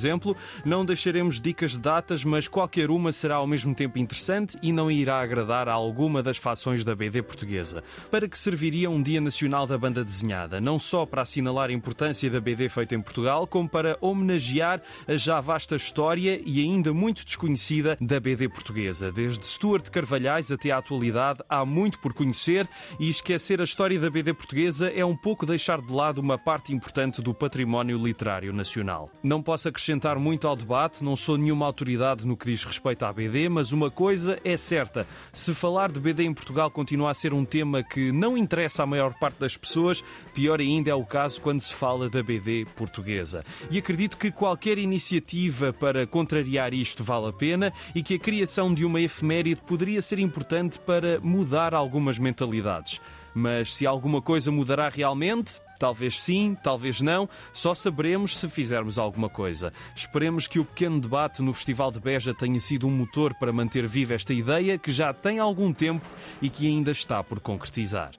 não 0.66 0.86
deixaremos 0.86 1.40
dicas 1.40 1.72
de 1.72 1.80
datas, 1.80 2.24
mas 2.24 2.48
qualquer 2.48 2.90
uma 2.90 3.12
será 3.12 3.36
ao 3.36 3.48
mesmo 3.48 3.74
tempo 3.74 3.98
interessante 3.98 4.58
e 4.62 4.72
não 4.72 4.92
irá 4.92 5.22
agradar 5.22 5.68
a 5.68 5.74
alguma 5.74 6.22
das 6.22 6.38
fações 6.38 6.84
da 6.84 6.96
BD 6.96 7.22
portuguesa. 7.22 7.84
Para 8.12 8.28
que 8.28 8.38
serviria 8.38 8.90
um 8.90 9.02
Dia 9.02 9.22
Nacional 9.22 9.66
da 9.66 9.78
Banda 9.78 10.04
Desenhada? 10.04 10.60
Não 10.60 10.78
só 10.78 11.06
para 11.06 11.22
assinalar 11.22 11.70
a 11.70 11.74
importância 11.74 12.30
da 12.30 12.40
BD 12.40 12.70
feita 12.70 12.96
em 12.96 13.02
Portugal, 13.02 13.48
como 13.48 13.70
para 13.70 13.98
homenagear 14.02 14.82
a 15.08 15.16
já 15.16 15.40
vasta 15.40 15.76
história 15.76 16.42
e 16.46 16.62
ainda 16.62 16.94
muito 16.94 17.24
desconhecida 17.24 17.98
da 18.02 18.20
BD 18.20 18.50
portuguesa. 18.50 19.12
Desde 19.12 19.46
Stuart 19.46 19.90
Carvalhais 19.90 20.52
até 20.52 20.72
à 20.72 20.78
atualidade, 20.78 21.40
há 21.48 21.66
muito 21.66 22.00
por 22.00 22.14
conhecer 22.14 22.68
e 23.00 23.10
esquecer 23.10 23.62
a 23.62 23.64
história 23.64 24.00
da 24.00 24.10
BD 24.10 24.34
portuguesa 24.34 24.92
é 24.92 25.06
um 25.06 25.16
pouco 25.16 25.46
deixar 25.46 25.82
de 25.82 25.94
lado 25.94 26.20
uma 26.20 26.38
parte 26.38 26.74
importante 26.74 27.22
do 27.22 27.34
património 27.34 27.98
literário 27.98 28.52
nacional. 28.52 29.10
Não 29.24 29.42
posso 29.42 29.68
acrescentar 29.68 29.85
acrescentar 29.86 30.18
muito 30.18 30.48
ao 30.48 30.56
debate, 30.56 31.04
não 31.04 31.16
sou 31.16 31.38
nenhuma 31.38 31.64
autoridade 31.64 32.26
no 32.26 32.36
que 32.36 32.48
diz 32.48 32.64
respeito 32.64 33.06
à 33.06 33.14
BD, 33.14 33.48
mas 33.48 33.72
uma 33.72 33.92
coisa 33.92 34.40
é 34.44 34.58
certa: 34.58 35.06
se 35.32 35.54
falar 35.54 35.92
de 35.92 36.00
BD 36.00 36.24
em 36.24 36.34
Portugal 36.34 36.72
continua 36.72 37.12
a 37.12 37.14
ser 37.14 37.34
um 37.34 37.46
tema 37.46 37.84
que 37.84 38.12
não 38.12 38.36
interessa 38.36 38.82
à 38.82 38.86
maior 38.88 39.14
parte 39.14 39.40
das 39.40 39.56
pessoas, 39.56 40.04
pior 40.34 40.60
ainda 40.60 40.90
é 40.90 40.96
o 40.96 41.06
caso 41.06 41.40
quando 41.40 41.60
se 41.60 41.72
fala 41.72 42.10
da 42.10 42.24
BD 42.24 42.66
portuguesa. 42.76 43.46
E 43.70 43.78
acredito 43.78 44.18
que 44.18 44.32
qualquer 44.32 44.80
iniciativa 44.80 45.72
para 45.72 46.08
contrariar 46.08 46.74
isto 46.74 47.04
vale 47.04 47.28
a 47.28 47.34
pena 47.34 47.72
e 47.94 48.02
que 48.02 48.16
a 48.16 48.20
criação 48.20 48.74
de 48.74 48.84
uma 48.84 49.00
efeméride 49.00 49.62
poderia 49.62 50.02
ser 50.02 50.18
importante 50.18 50.80
para 50.80 51.20
mudar 51.20 51.76
algumas 51.76 52.18
mentalidades. 52.18 53.00
Mas 53.36 53.76
se 53.76 53.86
alguma 53.86 54.20
coisa 54.20 54.52
mudará 54.52 54.90
realmente, 54.90 55.62
Talvez 55.80 56.22
sim, 56.22 56.58
talvez 56.64 57.02
não, 57.02 57.30
só 57.54 57.74
saberemos 57.74 58.38
se 58.38 58.50
fizermos 58.50 58.98
alguma 58.98 59.30
coisa. 59.30 59.74
Esperemos 59.96 60.48
que 60.48 60.60
o 60.60 60.66
pequeno 60.66 61.00
debate 61.00 61.42
no 61.42 61.54
Festival 61.54 61.92
de 61.92 62.00
Beja 62.00 62.34
tenha 62.34 62.60
sido 62.60 62.88
um 62.88 62.92
motor 62.92 63.34
para 63.36 63.52
manter 63.52 63.88
viva 63.88 64.14
esta 64.14 64.34
ideia 64.34 64.78
que 64.78 64.92
já 64.92 65.14
tem 65.14 65.40
algum 65.40 65.74
tempo 65.74 66.06
e 66.42 66.50
que 66.50 66.68
ainda 66.68 66.92
está 66.92 67.24
por 67.24 67.40
concretizar. 67.40 68.12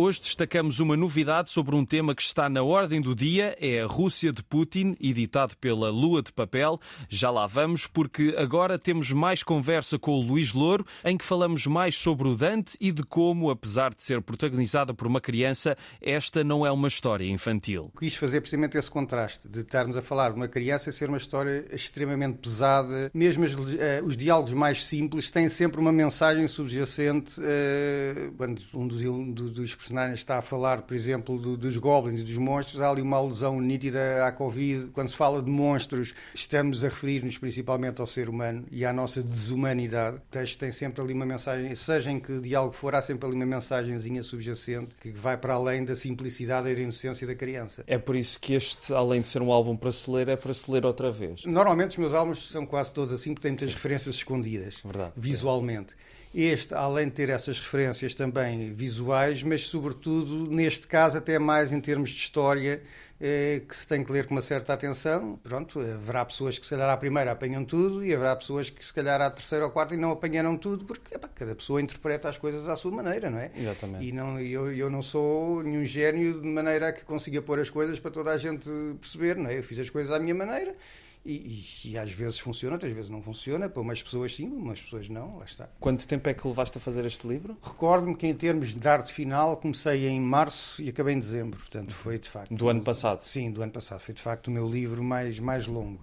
Hoje 0.00 0.20
destacamos 0.20 0.78
uma 0.78 0.96
novidade 0.96 1.50
sobre 1.50 1.74
um 1.74 1.84
tema 1.84 2.14
que 2.14 2.22
está 2.22 2.48
na 2.48 2.62
ordem 2.62 3.00
do 3.00 3.16
dia, 3.16 3.56
é 3.60 3.80
a 3.80 3.86
Rússia 3.88 4.32
de 4.32 4.44
Putin, 4.44 4.96
editado 5.00 5.56
pela 5.56 5.90
Lua 5.90 6.22
de 6.22 6.32
Papel. 6.32 6.78
Já 7.08 7.32
lá 7.32 7.48
vamos, 7.48 7.84
porque 7.88 8.32
agora 8.38 8.78
temos 8.78 9.10
mais 9.10 9.42
conversa 9.42 9.98
com 9.98 10.12
o 10.12 10.22
Luís 10.22 10.52
Louro, 10.52 10.86
em 11.04 11.18
que 11.18 11.24
falamos 11.24 11.66
mais 11.66 11.96
sobre 11.96 12.28
o 12.28 12.36
Dante 12.36 12.76
e 12.80 12.92
de 12.92 13.02
como, 13.02 13.50
apesar 13.50 13.92
de 13.92 14.00
ser 14.04 14.22
protagonizada 14.22 14.94
por 14.94 15.08
uma 15.08 15.20
criança, 15.20 15.76
esta 16.00 16.44
não 16.44 16.64
é 16.64 16.70
uma 16.70 16.86
história 16.86 17.28
infantil. 17.28 17.90
Quis 17.98 18.14
fazer 18.14 18.40
precisamente 18.40 18.78
esse 18.78 18.88
contraste, 18.88 19.48
de 19.48 19.62
estarmos 19.62 19.96
a 19.96 20.00
falar 20.00 20.30
de 20.30 20.36
uma 20.36 20.46
criança 20.46 20.92
ser 20.92 21.08
uma 21.08 21.18
história 21.18 21.64
extremamente 21.72 22.38
pesada, 22.38 23.10
mesmo 23.12 23.42
os, 23.42 23.74
uh, 23.74 23.78
os 24.04 24.16
diálogos 24.16 24.52
mais 24.52 24.86
simples 24.86 25.28
têm 25.28 25.48
sempre 25.48 25.80
uma 25.80 25.90
mensagem 25.90 26.46
subjacente, 26.46 27.40
uh, 27.40 28.78
um 28.78 28.86
dos, 28.86 29.02
dos 29.50 29.87
personagens 29.88 30.18
está 30.18 30.36
a 30.36 30.42
falar, 30.42 30.82
por 30.82 30.94
exemplo, 30.94 31.38
do, 31.38 31.56
dos 31.56 31.76
goblins 31.78 32.20
e 32.20 32.22
dos 32.22 32.36
monstros, 32.36 32.80
há 32.80 32.90
ali 32.90 33.00
uma 33.00 33.16
alusão 33.16 33.58
nítida 33.58 34.26
à 34.26 34.30
Covid. 34.30 34.90
Quando 34.92 35.08
se 35.08 35.16
fala 35.16 35.40
de 35.40 35.50
monstros, 35.50 36.14
estamos 36.34 36.84
a 36.84 36.88
referir-nos 36.88 37.38
principalmente 37.38 38.00
ao 38.00 38.06
ser 38.06 38.28
humano 38.28 38.66
e 38.70 38.84
à 38.84 38.92
nossa 38.92 39.22
desumanidade. 39.22 40.18
O 40.18 40.20
texto 40.30 40.58
tem 40.58 40.70
sempre 40.70 41.00
ali 41.00 41.14
uma 41.14 41.24
mensagem, 41.24 41.74
seja 41.74 42.10
em 42.10 42.20
que 42.20 42.38
diálogo 42.40 42.74
for, 42.74 42.94
há 42.94 43.00
sempre 43.00 43.26
ali 43.26 43.34
uma 43.34 43.46
mensagenzinha 43.46 44.22
subjacente 44.22 44.94
que 45.00 45.10
vai 45.10 45.38
para 45.38 45.54
além 45.54 45.84
da 45.84 45.96
simplicidade 45.96 46.68
e 46.68 46.74
da 46.74 46.80
inocência 46.80 47.26
da 47.26 47.34
criança. 47.34 47.82
É 47.86 47.96
por 47.96 48.14
isso 48.14 48.38
que 48.38 48.54
este, 48.54 48.92
além 48.92 49.22
de 49.22 49.26
ser 49.26 49.40
um 49.40 49.50
álbum 49.50 49.74
para 49.74 49.90
se 49.90 50.10
ler, 50.10 50.28
é 50.28 50.36
para 50.36 50.52
se 50.52 50.70
ler 50.70 50.84
outra 50.84 51.10
vez. 51.10 51.46
Normalmente 51.46 51.92
os 51.92 51.96
meus 51.96 52.12
álbuns 52.12 52.50
são 52.50 52.66
quase 52.66 52.92
todos 52.92 53.14
assim, 53.14 53.32
porque 53.32 53.48
têm 53.48 53.52
muitas 53.52 53.72
referências 53.72 54.16
escondidas, 54.16 54.80
Verdade. 54.84 55.12
visualmente. 55.16 55.94
É. 55.94 56.17
Este, 56.34 56.74
além 56.74 57.06
de 57.06 57.14
ter 57.14 57.30
essas 57.30 57.58
referências 57.58 58.14
também 58.14 58.72
visuais, 58.72 59.42
mas 59.42 59.66
sobretudo, 59.68 60.46
neste 60.50 60.86
caso, 60.86 61.18
até 61.18 61.38
mais 61.38 61.72
em 61.72 61.80
termos 61.80 62.10
de 62.10 62.16
história, 62.16 62.82
eh, 63.20 63.62
que 63.66 63.74
se 63.74 63.86
tem 63.86 64.04
que 64.04 64.12
ler 64.12 64.26
com 64.26 64.34
uma 64.34 64.42
certa 64.42 64.72
atenção. 64.72 65.38
Pronto, 65.42 65.80
haverá 65.80 66.24
pessoas 66.24 66.58
que 66.58 66.64
se 66.64 66.70
calhar 66.70 66.88
à 66.88 66.96
primeira 66.96 67.32
apanham 67.32 67.64
tudo 67.64 68.04
e 68.04 68.14
haverá 68.14 68.36
pessoas 68.36 68.70
que 68.70 68.84
se 68.84 68.92
calhar 68.92 69.20
à 69.20 69.30
terceira 69.30 69.64
ou 69.64 69.70
quarta 69.70 69.94
e 69.94 69.96
não 69.96 70.12
apanharam 70.12 70.56
tudo, 70.56 70.84
porque 70.84 71.14
epá, 71.16 71.28
cada 71.34 71.54
pessoa 71.54 71.80
interpreta 71.80 72.28
as 72.28 72.38
coisas 72.38 72.68
à 72.68 72.76
sua 72.76 72.92
maneira, 72.92 73.28
não 73.28 73.38
é? 73.38 73.50
Exatamente. 73.56 74.04
E 74.04 74.12
não, 74.12 74.38
eu, 74.38 74.72
eu 74.72 74.88
não 74.88 75.02
sou 75.02 75.62
nenhum 75.64 75.84
gênio 75.84 76.40
de 76.40 76.46
maneira 76.46 76.88
a 76.88 76.92
que 76.92 77.04
consiga 77.04 77.42
pôr 77.42 77.58
as 77.58 77.70
coisas 77.70 77.98
para 77.98 78.10
toda 78.10 78.30
a 78.30 78.38
gente 78.38 78.68
perceber, 79.00 79.36
não 79.36 79.50
é? 79.50 79.58
Eu 79.58 79.62
fiz 79.64 79.78
as 79.80 79.90
coisas 79.90 80.12
à 80.12 80.18
minha 80.20 80.34
maneira 80.34 80.76
e, 81.24 81.64
e, 81.84 81.90
e, 81.90 81.98
às 81.98 82.12
vezes 82.12 82.38
funciona, 82.38 82.74
outras 82.74 82.92
vezes 82.92 83.10
não 83.10 83.22
funciona. 83.22 83.68
Para 83.68 83.82
umas 83.82 84.02
pessoas 84.02 84.34
sim, 84.34 84.48
para 84.48 84.58
umas 84.58 84.80
pessoas 84.80 85.08
não. 85.08 85.38
Lá 85.38 85.44
está. 85.44 85.68
Quanto 85.80 86.06
tempo 86.06 86.28
é 86.28 86.34
que 86.34 86.46
levaste 86.46 86.78
a 86.78 86.80
fazer 86.80 87.04
este 87.04 87.26
livro? 87.26 87.56
Recordo-me 87.62 88.16
que, 88.16 88.26
em 88.26 88.34
termos 88.34 88.74
de 88.74 88.88
arte 88.88 89.12
final, 89.12 89.56
comecei 89.56 90.08
em 90.08 90.20
março 90.20 90.80
e 90.82 90.88
acabei 90.88 91.14
em 91.14 91.18
dezembro. 91.18 91.58
Portanto, 91.58 91.92
foi 91.92 92.18
de 92.18 92.28
facto. 92.28 92.54
Do 92.54 92.68
ano 92.68 92.82
passado? 92.82 93.24
Sim, 93.24 93.50
do 93.50 93.62
ano 93.62 93.72
passado. 93.72 94.00
Foi 94.00 94.14
de 94.14 94.22
facto 94.22 94.48
o 94.48 94.50
meu 94.50 94.68
livro 94.68 95.02
mais, 95.02 95.38
mais 95.38 95.66
longo. 95.66 96.00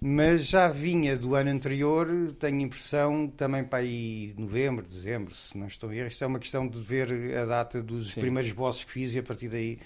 Mas 0.00 0.46
já 0.46 0.68
vinha 0.68 1.16
do 1.16 1.34
ano 1.34 1.50
anterior, 1.50 2.06
tenho 2.38 2.60
impressão, 2.60 3.28
também 3.28 3.64
para 3.64 3.78
aí 3.78 4.34
novembro, 4.36 4.84
dezembro, 4.86 5.34
se 5.34 5.56
não 5.56 5.66
estou 5.66 5.88
a 5.88 5.96
erro. 5.96 6.08
Isto 6.08 6.22
é 6.22 6.26
uma 6.26 6.38
questão 6.38 6.68
de 6.68 6.80
ver 6.80 7.36
a 7.38 7.46
data 7.46 7.82
dos 7.82 8.12
Sim. 8.12 8.20
primeiros 8.20 8.52
bosses 8.52 8.84
que 8.84 8.92
fiz 8.92 9.14
e 9.14 9.18
a 9.18 9.22
partir 9.22 9.48
daí 9.48 9.78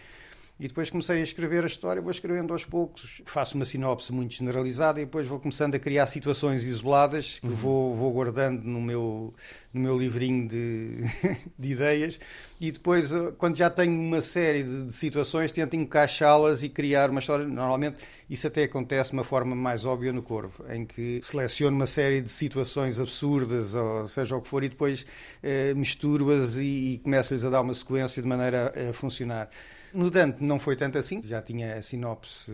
e 0.60 0.68
depois 0.68 0.90
comecei 0.90 1.20
a 1.20 1.22
escrever 1.22 1.64
a 1.64 1.66
história, 1.66 2.02
vou 2.02 2.10
escrevendo 2.10 2.52
aos 2.52 2.66
poucos, 2.66 3.22
faço 3.24 3.56
uma 3.56 3.64
sinopse 3.64 4.12
muito 4.12 4.34
generalizada 4.34 5.00
e 5.00 5.06
depois 5.06 5.26
vou 5.26 5.40
começando 5.40 5.74
a 5.74 5.78
criar 5.78 6.04
situações 6.04 6.64
isoladas 6.64 7.38
que 7.40 7.46
uhum. 7.46 7.52
vou, 7.54 7.94
vou 7.94 8.12
guardando 8.12 8.62
no 8.62 8.78
meu, 8.78 9.32
no 9.72 9.80
meu 9.80 9.98
livrinho 9.98 10.46
de, 10.46 10.98
de 11.58 11.72
ideias. 11.72 12.20
E 12.60 12.70
depois, 12.70 13.10
eh, 13.10 13.32
quando 13.38 13.56
já 13.56 13.70
tenho 13.70 13.98
uma 13.98 14.20
série 14.20 14.62
de, 14.62 14.84
de 14.84 14.92
situações, 14.92 15.50
tento 15.50 15.76
encaixá-las 15.76 16.62
e 16.62 16.68
criar 16.68 17.08
uma 17.08 17.20
história. 17.20 17.46
Normalmente, 17.46 17.96
isso 18.28 18.46
até 18.46 18.64
acontece 18.64 19.12
de 19.12 19.16
uma 19.16 19.24
forma 19.24 19.56
mais 19.56 19.86
óbvia 19.86 20.12
no 20.12 20.20
Corvo, 20.20 20.62
em 20.70 20.84
que 20.84 21.20
seleciono 21.22 21.74
uma 21.74 21.86
série 21.86 22.20
de 22.20 22.28
situações 22.28 23.00
absurdas, 23.00 23.74
ou 23.74 24.06
seja 24.06 24.36
o 24.36 24.42
que 24.42 24.48
for, 24.48 24.62
e 24.62 24.68
depois 24.68 25.06
eh, 25.42 25.72
misturo-as 25.72 26.56
e, 26.56 26.64
e 26.96 26.98
começo-lhes 26.98 27.46
a 27.46 27.48
dar 27.48 27.62
uma 27.62 27.72
sequência 27.72 28.20
de 28.20 28.28
maneira 28.28 28.74
a, 28.76 28.90
a 28.90 28.92
funcionar. 28.92 29.48
No 29.92 30.10
Dante 30.10 30.42
não 30.42 30.58
foi 30.58 30.76
tanto 30.76 30.98
assim, 30.98 31.20
já 31.22 31.42
tinha 31.42 31.76
a 31.76 31.82
sinopse 31.82 32.52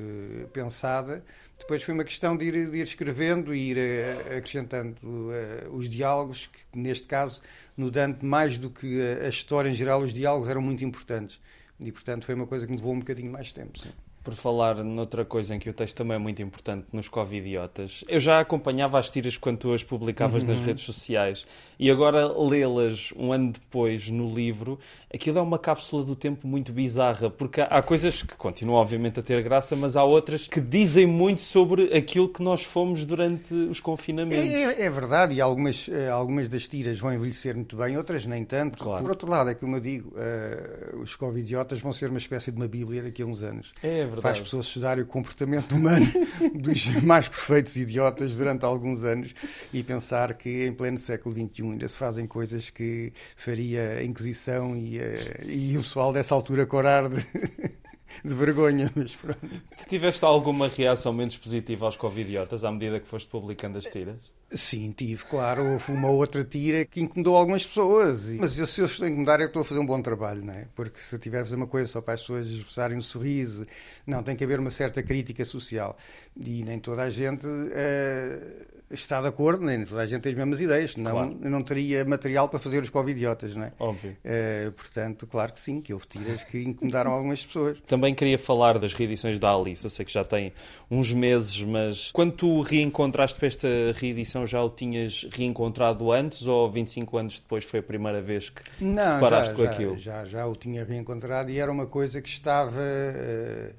pensada. 0.52 1.22
Depois 1.58 1.82
foi 1.82 1.94
uma 1.94 2.04
questão 2.04 2.36
de 2.36 2.46
ir, 2.46 2.70
de 2.70 2.78
ir 2.78 2.82
escrevendo 2.82 3.54
e 3.54 3.70
ir 3.70 3.76
uh, 3.76 4.36
acrescentando 4.38 4.96
uh, 5.04 5.70
os 5.74 5.88
diálogos, 5.88 6.46
que 6.46 6.78
neste 6.78 7.06
caso, 7.06 7.40
no 7.76 7.90
Dante, 7.90 8.24
mais 8.24 8.58
do 8.58 8.70
que 8.70 9.00
a 9.24 9.28
história 9.28 9.68
em 9.68 9.74
geral, 9.74 10.02
os 10.02 10.12
diálogos 10.12 10.48
eram 10.48 10.62
muito 10.62 10.84
importantes. 10.84 11.40
E, 11.78 11.90
portanto, 11.92 12.24
foi 12.24 12.34
uma 12.34 12.46
coisa 12.46 12.66
que 12.66 12.72
me 12.72 12.78
levou 12.78 12.94
um 12.94 13.00
bocadinho 13.00 13.30
mais 13.30 13.52
tempo. 13.52 13.78
Sim 13.78 13.90
por 14.26 14.34
falar 14.34 14.82
noutra 14.82 15.24
coisa 15.24 15.54
em 15.54 15.58
que 15.60 15.70
o 15.70 15.72
texto 15.72 15.98
também 15.98 16.16
é 16.16 16.18
muito 16.18 16.42
importante, 16.42 16.88
nos 16.92 17.08
Covidiotas. 17.08 18.04
Eu 18.08 18.18
já 18.18 18.40
acompanhava 18.40 18.98
as 18.98 19.08
tiras 19.08 19.38
quando 19.38 19.58
tu 19.58 19.72
as 19.72 19.84
publicavas 19.84 20.42
uhum. 20.42 20.48
nas 20.48 20.58
redes 20.58 20.82
sociais 20.82 21.46
e 21.78 21.88
agora 21.88 22.26
lê-las 22.26 23.12
um 23.16 23.32
ano 23.32 23.52
depois 23.52 24.10
no 24.10 24.28
livro, 24.28 24.80
aquilo 25.14 25.38
é 25.38 25.42
uma 25.42 25.58
cápsula 25.58 26.02
do 26.02 26.16
tempo 26.16 26.46
muito 26.46 26.72
bizarra, 26.72 27.30
porque 27.30 27.60
há 27.60 27.80
coisas 27.82 28.22
que 28.22 28.34
continuam 28.34 28.80
obviamente 28.80 29.20
a 29.20 29.22
ter 29.22 29.42
graça, 29.42 29.76
mas 29.76 29.96
há 29.96 30.02
outras 30.02 30.46
que 30.46 30.60
dizem 30.60 31.06
muito 31.06 31.40
sobre 31.40 31.96
aquilo 31.96 32.28
que 32.28 32.42
nós 32.42 32.64
fomos 32.64 33.04
durante 33.04 33.54
os 33.54 33.78
confinamentos. 33.78 34.48
É, 34.48 34.64
é, 34.64 34.82
é 34.86 34.90
verdade, 34.90 35.34
e 35.34 35.40
algumas, 35.40 35.88
eh, 35.88 36.08
algumas 36.08 36.48
das 36.48 36.66
tiras 36.66 36.98
vão 36.98 37.12
envelhecer 37.12 37.54
muito 37.54 37.76
bem, 37.76 37.96
outras 37.96 38.26
nem 38.26 38.44
tanto. 38.44 38.82
Claro. 38.82 39.02
Por 39.02 39.10
outro 39.10 39.30
lado, 39.30 39.50
é 39.50 39.54
como 39.54 39.76
eu 39.76 39.80
digo, 39.80 40.10
uh, 40.10 41.00
os 41.00 41.14
Covidiotas 41.14 41.80
vão 41.80 41.92
ser 41.92 42.08
uma 42.10 42.18
espécie 42.18 42.50
de 42.50 42.56
uma 42.56 42.68
bíblia 42.68 43.02
daqui 43.02 43.22
a 43.22 43.26
uns 43.26 43.42
anos. 43.42 43.72
É 43.82 44.04
verdade. 44.04 44.15
Para 44.20 44.32
as 44.32 44.40
pessoas 44.40 44.66
estudarem 44.66 45.04
o 45.04 45.06
comportamento 45.06 45.74
humano 45.74 46.06
dos 46.54 46.86
mais 47.02 47.28
perfeitos 47.28 47.76
idiotas 47.76 48.36
durante 48.36 48.64
alguns 48.64 49.04
anos 49.04 49.34
e 49.72 49.82
pensar 49.82 50.34
que 50.34 50.66
em 50.66 50.72
pleno 50.72 50.98
século 50.98 51.34
XXI 51.34 51.62
ainda 51.62 51.88
se 51.88 51.96
fazem 51.96 52.26
coisas 52.26 52.70
que 52.70 53.12
faria 53.36 53.98
a 53.98 54.04
Inquisição 54.04 54.76
e, 54.76 54.98
uh, 54.98 55.50
e 55.50 55.76
o 55.76 55.82
pessoal 55.82 56.12
dessa 56.12 56.34
altura 56.34 56.66
corar 56.66 57.08
de, 57.08 57.24
de 58.24 58.34
vergonha, 58.34 58.90
mas 58.94 59.14
pronto. 59.14 59.40
Tu 59.78 59.86
tiveste 59.88 60.24
alguma 60.24 60.68
reação 60.68 61.12
menos 61.12 61.36
positiva 61.36 61.86
aos 61.86 61.96
covidiotas 61.96 62.64
à 62.64 62.70
medida 62.70 63.00
que 63.00 63.06
foste 63.06 63.28
publicando 63.28 63.78
as 63.78 63.84
tiras? 63.84 64.35
Sim, 64.50 64.92
tive, 64.92 65.24
claro. 65.24 65.64
Houve 65.72 65.92
uma 65.92 66.08
outra 66.08 66.44
tira 66.44 66.84
que 66.84 67.00
incomodou 67.00 67.36
algumas 67.36 67.66
pessoas. 67.66 68.30
Mas 68.32 68.58
eu, 68.58 68.66
se 68.66 68.80
eu 68.80 68.86
estou 68.86 69.06
a 69.06 69.08
incomodar, 69.10 69.40
é 69.40 69.44
que 69.44 69.48
estou 69.48 69.62
a 69.62 69.64
fazer 69.64 69.80
um 69.80 69.86
bom 69.86 70.00
trabalho, 70.00 70.44
não 70.44 70.54
é? 70.54 70.66
Porque 70.74 71.00
se 71.00 71.18
tiver 71.18 71.40
a 71.40 71.44
fazer 71.44 71.56
uma 71.56 71.66
coisa 71.66 71.90
só 71.90 72.00
para 72.00 72.14
as 72.14 72.20
pessoas 72.20 72.46
expressarem 72.46 72.96
um 72.96 73.02
sorriso, 73.02 73.66
não, 74.06 74.22
tem 74.22 74.36
que 74.36 74.44
haver 74.44 74.60
uma 74.60 74.70
certa 74.70 75.02
crítica 75.02 75.44
social. 75.44 75.96
E 76.36 76.62
nem 76.62 76.78
toda 76.78 77.02
a 77.02 77.10
gente. 77.10 77.46
Uh 77.46 78.76
está 78.90 79.20
de 79.20 79.26
acordo, 79.26 79.64
nem 79.64 79.84
toda 79.84 80.02
a 80.02 80.06
gente 80.06 80.22
tem 80.22 80.30
as 80.30 80.38
mesmas 80.38 80.60
ideias, 80.60 80.92
senão 80.92 81.12
claro. 81.12 81.38
não 81.40 81.62
teria 81.62 82.04
material 82.04 82.48
para 82.48 82.58
fazer 82.58 82.82
os 82.82 82.90
covidiotas, 82.90 83.54
não 83.56 83.64
é? 83.64 83.72
Óbvio. 83.78 84.16
Uh, 84.24 84.72
portanto, 84.72 85.26
claro 85.26 85.52
que 85.52 85.60
sim, 85.60 85.80
que 85.80 85.92
houve 85.92 86.06
tiras 86.06 86.44
que 86.44 86.62
incomodaram 86.62 87.10
algumas 87.10 87.44
pessoas. 87.44 87.80
Também 87.86 88.14
queria 88.14 88.38
falar 88.38 88.78
das 88.78 88.92
reedições 88.92 89.38
da 89.38 89.52
Alice, 89.52 89.84
eu 89.84 89.90
sei 89.90 90.04
que 90.04 90.12
já 90.12 90.24
tem 90.24 90.52
uns 90.90 91.12
meses, 91.12 91.60
mas 91.62 92.10
quando 92.12 92.32
tu 92.32 92.60
reencontraste 92.60 93.38
para 93.38 93.48
esta 93.48 93.68
reedição, 93.94 94.35
já 94.44 94.62
o 94.62 94.68
tinhas 94.68 95.26
reencontrado 95.32 96.12
antes 96.12 96.46
ou 96.46 96.70
25 96.70 97.16
anos 97.16 97.38
depois 97.38 97.64
foi 97.64 97.80
a 97.80 97.82
primeira 97.82 98.20
vez 98.20 98.50
que 98.50 98.62
não, 98.80 99.02
te 99.02 99.14
deparaste 99.14 99.52
já, 99.52 99.56
com 99.56 99.64
já, 99.64 99.70
aquilo? 99.70 99.98
Já, 99.98 100.24
já 100.24 100.46
o 100.46 100.56
tinha 100.56 100.84
reencontrado 100.84 101.50
e 101.50 101.58
era 101.58 101.70
uma 101.70 101.86
coisa 101.86 102.20
que 102.20 102.28
estava... 102.28 102.80
Uh, 102.80 103.72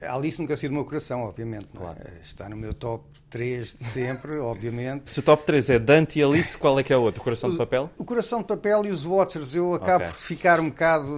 a 0.00 0.14
Alice 0.14 0.40
nunca 0.40 0.56
saiu 0.56 0.70
do 0.70 0.74
meu 0.74 0.84
coração, 0.84 1.22
obviamente. 1.22 1.68
É? 1.74 1.78
Claro. 1.78 1.98
É? 2.00 2.22
Está 2.22 2.48
no 2.48 2.56
meu 2.56 2.74
top 2.74 3.04
3 3.30 3.76
de 3.76 3.84
sempre, 3.84 4.38
obviamente. 4.38 5.10
Se 5.10 5.20
o 5.20 5.22
top 5.22 5.44
3 5.44 5.70
é 5.70 5.78
Dante 5.78 6.18
e 6.18 6.22
Alice, 6.22 6.56
qual 6.56 6.78
é 6.78 6.82
que 6.82 6.92
é 6.92 6.96
o 6.96 7.02
outro? 7.02 7.20
O 7.20 7.24
Coração 7.24 7.50
de 7.50 7.56
Papel? 7.56 7.90
O, 7.96 8.02
o 8.02 8.04
Coração 8.04 8.40
de 8.40 8.46
Papel 8.46 8.86
e 8.86 8.90
os 8.90 9.04
Watchers. 9.04 9.54
Eu 9.54 9.74
acabo 9.74 10.04
okay. 10.04 10.08
por 10.08 10.20
ficar 10.20 10.60
um 10.60 10.68
bocado... 10.68 11.08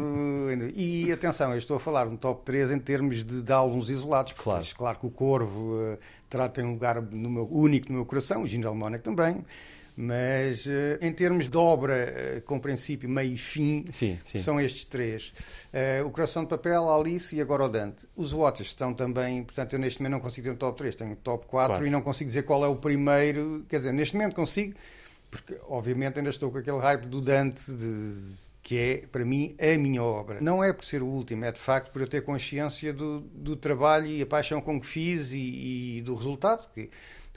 E 0.75 1.11
atenção, 1.13 1.53
eu 1.53 1.59
estou 1.59 1.77
a 1.77 1.81
falar 1.81 2.07
um 2.07 2.17
top 2.17 2.43
3 2.45 2.71
em 2.71 2.79
termos 2.79 3.25
de, 3.25 3.43
de 3.43 3.53
álbuns 3.53 3.91
isolados. 3.91 4.33
Claro. 4.33 4.65
claro 4.77 4.99
que 4.99 5.07
o 5.07 5.11
Corvo 5.11 5.75
uh, 5.75 5.99
terá 6.35 6.49
tem 6.49 6.65
um 6.65 6.73
lugar 6.73 7.01
no 7.01 7.31
meu, 7.31 7.49
único 7.49 7.89
no 7.91 7.95
meu 7.95 8.05
coração, 8.05 8.43
o 8.43 8.47
Gindelmonic 8.47 9.05
também. 9.05 9.45
Mas 9.97 10.67
eh, 10.67 10.99
em 11.01 11.13
termos 11.13 11.49
de 11.49 11.57
obra 11.57 11.95
eh, 11.95 12.43
com 12.45 12.59
princípio, 12.59 13.09
meio 13.09 13.33
e 13.33 13.39
fim, 13.39 13.85
sim, 13.93 14.19
sim. 14.25 14.39
são 14.39 14.61
estes 14.61 14.83
três. 14.83 15.33
Uh, 15.73 16.05
o 16.05 16.11
Coração 16.11 16.43
de 16.43 16.49
Papel, 16.49 16.89
a 16.89 16.97
Alice 16.97 17.37
e 17.37 17.41
agora 17.41 17.65
o 17.65 17.69
Dante. 17.69 18.05
Os 18.17 18.33
Watches 18.33 18.67
estão 18.67 18.93
também, 18.93 19.45
portanto, 19.45 19.75
eu 19.75 19.79
neste 19.79 20.01
momento 20.01 20.15
não 20.15 20.21
consigo 20.21 20.49
ter 20.49 20.53
um 20.53 20.57
top 20.57 20.77
3, 20.79 20.97
tenho 20.97 21.15
top 21.15 21.47
4 21.47 21.69
claro. 21.69 21.87
e 21.87 21.91
não 21.91 22.03
consigo 22.03 22.27
dizer 22.27 22.43
qual 22.43 22.65
é 22.65 22.67
o 22.67 22.75
primeiro. 22.75 23.65
Quer 23.69 23.77
dizer, 23.77 23.93
neste 23.93 24.17
momento 24.17 24.35
consigo, 24.35 24.75
porque 25.31 25.57
obviamente 25.69 26.19
ainda 26.19 26.31
estou 26.31 26.51
com 26.51 26.59
aquele 26.59 26.81
hype 26.81 27.07
do 27.07 27.21
Dante 27.21 27.73
de, 27.73 28.33
que 28.65 28.79
é, 28.79 29.07
para 29.07 29.27
mim, 29.27 29.55
a 29.61 29.79
minha 29.79 30.03
obra. 30.03 30.41
Não 30.41 30.65
é 30.65 30.73
por 30.73 30.87
ser 30.87 31.03
o 31.03 31.07
último, 31.07 31.45
é 31.45 31.53
de 31.53 31.61
facto 31.61 31.93
por 31.93 32.01
eu 32.01 32.09
ter 32.09 32.23
consciência 32.23 32.95
do, 32.95 33.21
do 33.21 33.55
trabalho 33.55 34.07
e 34.07 34.23
a 34.23 34.27
paixão 34.27 34.59
com 34.59 34.81
que 34.81 34.87
fiz 34.87 35.33
e, 35.33 35.99
e 35.99 36.03
do 36.03 36.15
resultado. 36.15 36.67
Que, 36.73 36.89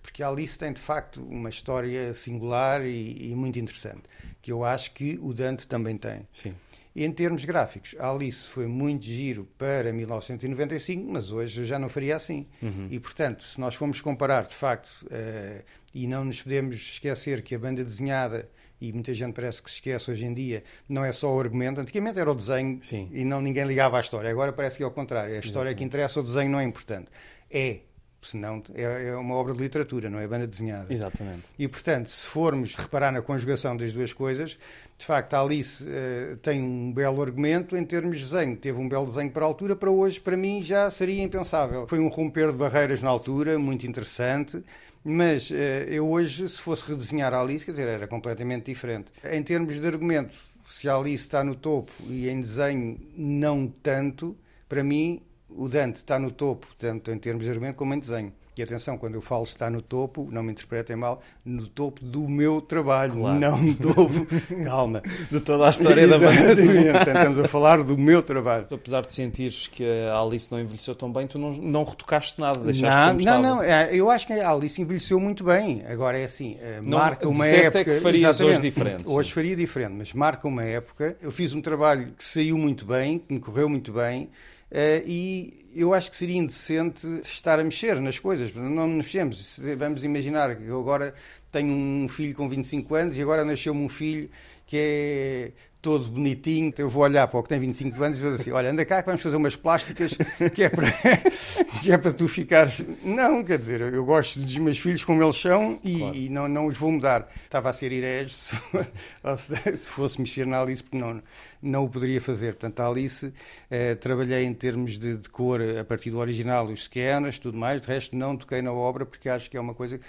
porque 0.01 0.23
a 0.23 0.29
Alice 0.29 0.57
tem 0.57 0.71
de 0.71 0.79
facto 0.79 1.21
uma 1.21 1.49
história 1.49 2.13
singular 2.13 2.85
e, 2.85 3.29
e, 3.29 3.35
muito 3.35 3.59
interessante, 3.59 4.03
que 4.41 4.53
eu 4.53 4.63
acho 4.63 4.93
que 4.93 5.19
o 5.21 5.33
Dante 5.33 5.67
também 5.67 5.97
tem. 5.97 6.25
Sim. 6.31 6.55
Em 6.95 7.11
termos 7.11 7.43
gráficos, 7.43 7.93
a 7.99 8.09
Alice 8.09 8.47
foi 8.47 8.65
muito 8.65 9.03
giro 9.03 9.49
para 9.57 9.91
1995, 9.91 11.11
mas 11.11 11.33
hoje 11.33 11.65
já 11.65 11.77
não 11.77 11.89
faria 11.89 12.15
assim. 12.15 12.47
Uhum. 12.61 12.87
E 12.89 12.99
portanto, 13.01 13.43
se 13.43 13.59
nós 13.59 13.75
formos 13.75 13.99
comparar 13.99 14.47
de 14.47 14.55
facto, 14.55 15.05
uh, 15.07 15.61
e 15.93 16.07
não 16.07 16.23
nos 16.23 16.41
podemos 16.41 16.77
esquecer 16.77 17.41
que 17.41 17.53
a 17.53 17.59
banda 17.59 17.83
desenhada 17.83 18.49
e 18.79 18.93
muita 18.93 19.13
gente 19.13 19.33
parece 19.33 19.61
que 19.61 19.69
se 19.69 19.77
esquece 19.77 20.11
hoje 20.11 20.25
em 20.25 20.33
dia, 20.33 20.63
não 20.87 21.03
é 21.03 21.11
só 21.11 21.33
o 21.33 21.39
argumento. 21.39 21.81
Antigamente 21.81 22.19
era 22.19 22.31
o 22.31 22.35
desenho 22.35 22.79
Sim. 22.83 23.09
e 23.11 23.23
não 23.23 23.41
ninguém 23.41 23.65
ligava 23.65 23.97
à 23.97 23.99
história. 23.99 24.29
Agora 24.29 24.53
parece 24.53 24.77
que 24.77 24.83
é 24.83 24.85
ao 24.85 24.91
contrário. 24.91 25.35
A 25.35 25.39
história 25.39 25.69
Exatamente. 25.69 25.77
que 25.77 25.83
interessa, 25.83 26.19
o 26.19 26.23
desenho 26.23 26.51
não 26.51 26.59
é 26.59 26.63
importante. 26.63 27.07
É, 27.49 27.79
senão 28.21 28.61
é, 28.73 29.09
é 29.09 29.15
uma 29.15 29.35
obra 29.35 29.53
de 29.53 29.61
literatura, 29.61 30.09
não 30.09 30.19
é 30.19 30.27
banda 30.27 30.47
desenhada. 30.47 30.91
Exatamente. 30.91 31.43
E, 31.57 31.67
portanto, 31.67 32.09
se 32.09 32.27
formos 32.27 32.75
reparar 32.75 33.11
na 33.11 33.21
conjugação 33.21 33.75
das 33.75 33.93
duas 33.93 34.13
coisas, 34.13 34.57
de 34.97 35.05
facto, 35.05 35.33
a 35.33 35.41
Alice 35.41 35.83
uh, 35.83 36.37
tem 36.37 36.61
um 36.61 36.91
belo 36.91 37.21
argumento 37.21 37.77
em 37.77 37.85
termos 37.85 38.17
de 38.17 38.23
desenho. 38.23 38.57
Teve 38.57 38.79
um 38.79 38.89
belo 38.89 39.05
desenho 39.05 39.31
para 39.31 39.45
a 39.45 39.47
altura, 39.47 39.75
para 39.75 39.91
hoje, 39.91 40.19
para 40.19 40.35
mim, 40.35 40.61
já 40.61 40.89
seria 40.89 41.23
impensável. 41.23 41.87
Foi 41.87 41.99
um 41.99 42.07
romper 42.07 42.51
de 42.51 42.57
barreiras 42.57 43.01
na 43.01 43.09
altura, 43.09 43.57
muito 43.59 43.85
interessante. 43.87 44.63
Mas 45.09 45.49
uh, 45.51 45.53
eu 45.87 46.05
hoje, 46.05 46.49
se 46.49 46.59
fosse 46.59 46.83
redesenhar 46.83 47.33
a 47.33 47.39
Alice, 47.39 47.63
quer 47.63 47.71
dizer, 47.71 47.87
era 47.87 48.05
completamente 48.09 48.65
diferente. 48.65 49.09
Em 49.23 49.41
termos 49.41 49.79
de 49.79 49.87
argumento, 49.87 50.35
se 50.65 50.89
a 50.89 50.95
Alice 50.95 51.23
está 51.23 51.45
no 51.45 51.55
topo 51.55 51.93
e 52.09 52.27
em 52.27 52.41
desenho 52.41 52.99
não 53.15 53.67
tanto, 53.67 54.37
para 54.67 54.83
mim 54.83 55.21
o 55.47 55.69
Dante 55.69 55.95
está 55.99 56.19
no 56.19 56.29
topo, 56.29 56.67
tanto 56.77 57.09
em 57.09 57.17
termos 57.17 57.45
de 57.45 57.49
argumento 57.49 57.77
como 57.77 57.93
em 57.93 57.99
desenho. 57.99 58.33
E 58.57 58.63
atenção, 58.63 58.97
quando 58.97 59.13
eu 59.15 59.21
falo 59.21 59.43
está 59.43 59.69
no 59.69 59.81
topo, 59.81 60.27
não 60.31 60.41
me 60.41 60.51
interpretem 60.51 60.95
mal, 60.95 61.21
no 61.45 61.67
topo 61.67 62.03
do 62.03 62.27
meu 62.27 62.59
trabalho, 62.59 63.13
Claro. 63.13 63.39
não 63.39 63.57
no 63.61 63.75
topo, 63.75 64.25
calma. 64.65 65.01
De 65.31 65.39
toda 65.39 65.67
a 65.67 65.69
história 65.69 66.07
da 66.07 66.17
banda 66.17 66.59
Estamos 66.61 67.39
a 67.39 67.47
falar 67.47 67.83
do 67.83 67.97
meu 67.97 68.23
trabalho. 68.23 68.65
Apesar 68.71 69.01
de 69.01 69.13
sentires 69.13 69.67
que 69.67 69.83
a 69.85 70.19
Alice 70.19 70.51
não 70.51 70.59
envelheceu 70.59 70.95
tão 70.95 71.11
bem, 71.11 71.27
tu 71.27 71.37
não, 71.37 71.51
não 71.51 71.83
retocaste 71.83 72.39
nada, 72.39 72.59
deixaste 72.59 72.95
Não, 72.95 73.07
como 73.07 73.13
não, 73.13 73.19
estava. 73.19 73.41
não, 73.47 73.61
é, 73.63 73.95
eu 73.95 74.09
acho 74.09 74.25
que 74.25 74.33
a 74.33 74.49
Alice 74.51 74.81
envelheceu 74.81 75.19
muito 75.19 75.43
bem. 75.43 75.83
Agora 75.87 76.19
é 76.19 76.23
assim, 76.23 76.57
eh, 76.59 76.79
Não, 76.81 76.97
marca 76.97 77.27
uma 77.27 77.45
disseste 77.45 77.77
é 77.77 77.81
época. 77.81 77.95
que 77.95 78.01
farias 78.01 78.29
Exatamente. 78.39 78.57
hoje 78.57 78.61
diferente, 78.61 79.03
Hoje 79.07 79.29
sim. 79.29 79.35
faria 79.35 79.55
diferente, 79.55 79.93
mas 79.95 80.13
marca 80.13 80.47
uma 80.47 80.63
época. 80.63 81.15
Eu 81.21 81.31
fiz 81.31 81.53
um 81.53 81.61
trabalho 81.61 82.11
que 82.17 82.23
saiu 82.23 82.57
muito 82.57 82.85
bem, 82.85 83.19
que 83.19 83.33
me 83.33 83.39
correu 83.39 83.69
muito 83.69 83.91
bem. 83.91 84.29
Eh, 84.69 85.03
e 85.05 85.67
eu 85.75 85.93
acho 85.93 86.09
que 86.11 86.17
seria 86.17 86.37
indecente 86.37 87.05
estar 87.21 87.59
a 87.59 87.63
mexer 87.63 87.99
nas 88.01 88.19
coisas. 88.19 88.53
Não 88.53 88.87
mexemos. 88.87 89.59
Vamos 89.77 90.03
imaginar 90.03 90.55
que 90.55 90.65
eu 90.65 90.79
agora 90.79 91.13
tenho 91.51 91.73
um 91.73 92.07
filho 92.07 92.35
com 92.35 92.49
25 92.49 92.95
anos 92.95 93.17
e 93.17 93.21
agora 93.21 93.45
nasceu-me 93.45 93.81
um 93.81 93.89
filho 93.89 94.29
que 94.67 94.77
é 94.77 95.51
todo 95.81 96.09
bonitinho. 96.09 96.73
Eu 96.77 96.89
vou 96.89 97.03
olhar 97.03 97.25
para 97.27 97.39
o 97.39 97.43
que 97.43 97.47
tem 97.49 97.59
25 97.59 98.03
anos 98.03 98.19
e 98.19 98.21
vou 98.21 98.31
dizer 98.31 98.41
assim: 98.41 98.51
olha, 98.51 98.69
anda 98.69 98.83
cá 98.85 99.01
que 99.01 99.05
vamos 99.05 99.21
fazer 99.21 99.37
umas 99.37 99.55
plásticas 99.55 100.13
que 100.53 100.63
é 100.63 100.69
para, 100.69 100.87
que 101.81 101.91
é 101.91 101.97
para 101.97 102.11
tu 102.11 102.27
ficares. 102.27 102.83
Não, 103.03 103.41
quer 103.43 103.57
dizer, 103.57 103.81
eu 103.81 104.03
gosto 104.03 104.39
dos 104.39 104.57
meus 104.57 104.77
filhos 104.77 105.03
como 105.05 105.23
eles 105.23 105.37
são 105.37 105.79
e, 105.83 105.97
Claro. 105.99 106.15
e 106.15 106.29
não, 106.29 106.47
não 106.49 106.65
os 106.67 106.77
vou 106.77 106.91
mudar. 106.91 107.31
Estava 107.45 107.69
a 107.69 107.73
ser 107.73 107.91
herege 107.93 108.33
se 108.33 108.55
fosse, 108.55 109.77
se 109.77 109.89
fosse 109.89 110.19
mexer 110.19 110.45
na 110.45 110.61
Alice, 110.61 110.83
porque 110.83 110.97
não, 110.97 111.21
não 111.61 111.85
o 111.85 111.89
poderia 111.89 112.19
fazer. 112.19 112.53
Portanto, 112.55 112.79
a 112.81 112.87
Alice, 112.89 113.33
eh, 113.71 113.95
trabalhei 113.95 114.43
em 114.43 114.53
termos 114.53 114.97
de, 114.97 115.15
de 115.15 115.29
cor 115.29 115.61
a 115.61 115.85
partir 115.85 116.11
do 116.11 116.17
original, 116.17 116.65
os 116.67 116.83
scanners, 116.83 117.39
tudo 117.39 117.57
mais. 117.57 117.79
De 117.81 117.87
resto, 117.87 118.13
não 118.15 118.35
toquei 118.35 118.61
na 118.61 118.73
obra 118.73 119.05
porque 119.05 119.29
acho 119.29 119.49
que 119.49 119.55
é 119.55 119.61
uma 119.61 119.73
coisa 119.73 119.97
que 119.97 120.05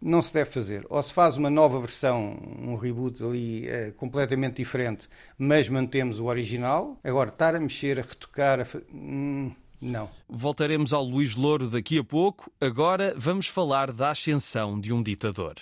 não 0.00 0.22
se 0.22 0.32
deve 0.32 0.50
fazer. 0.50 0.86
Ou 0.88 1.02
se 1.02 1.12
faz 1.12 1.36
uma 1.36 1.50
nova 1.50 1.78
versão, 1.80 2.38
um 2.58 2.74
reboot 2.74 3.22
ali 3.22 3.68
eh, 3.68 3.92
completamente 3.96 4.56
diferente, 4.56 5.08
mas 5.36 5.68
mantemos 5.68 6.18
o 6.18 6.26
original. 6.26 6.98
Agora, 7.04 7.28
estar 7.28 7.54
a 7.54 7.60
mexer, 7.60 7.98
a 7.98 8.02
retocar, 8.02 8.60
a 8.60 8.66
hum, 8.92 9.52
não. 9.80 10.10
Voltaremos 10.28 10.92
ao 10.92 11.02
Luís 11.02 11.34
Louro 11.34 11.68
daqui 11.68 11.98
a 11.98 12.04
pouco. 12.04 12.52
Agora 12.60 13.14
vamos 13.16 13.46
falar 13.46 13.92
da 13.92 14.10
ascensão 14.10 14.78
de 14.78 14.92
um 14.92 15.02
ditador. 15.02 15.56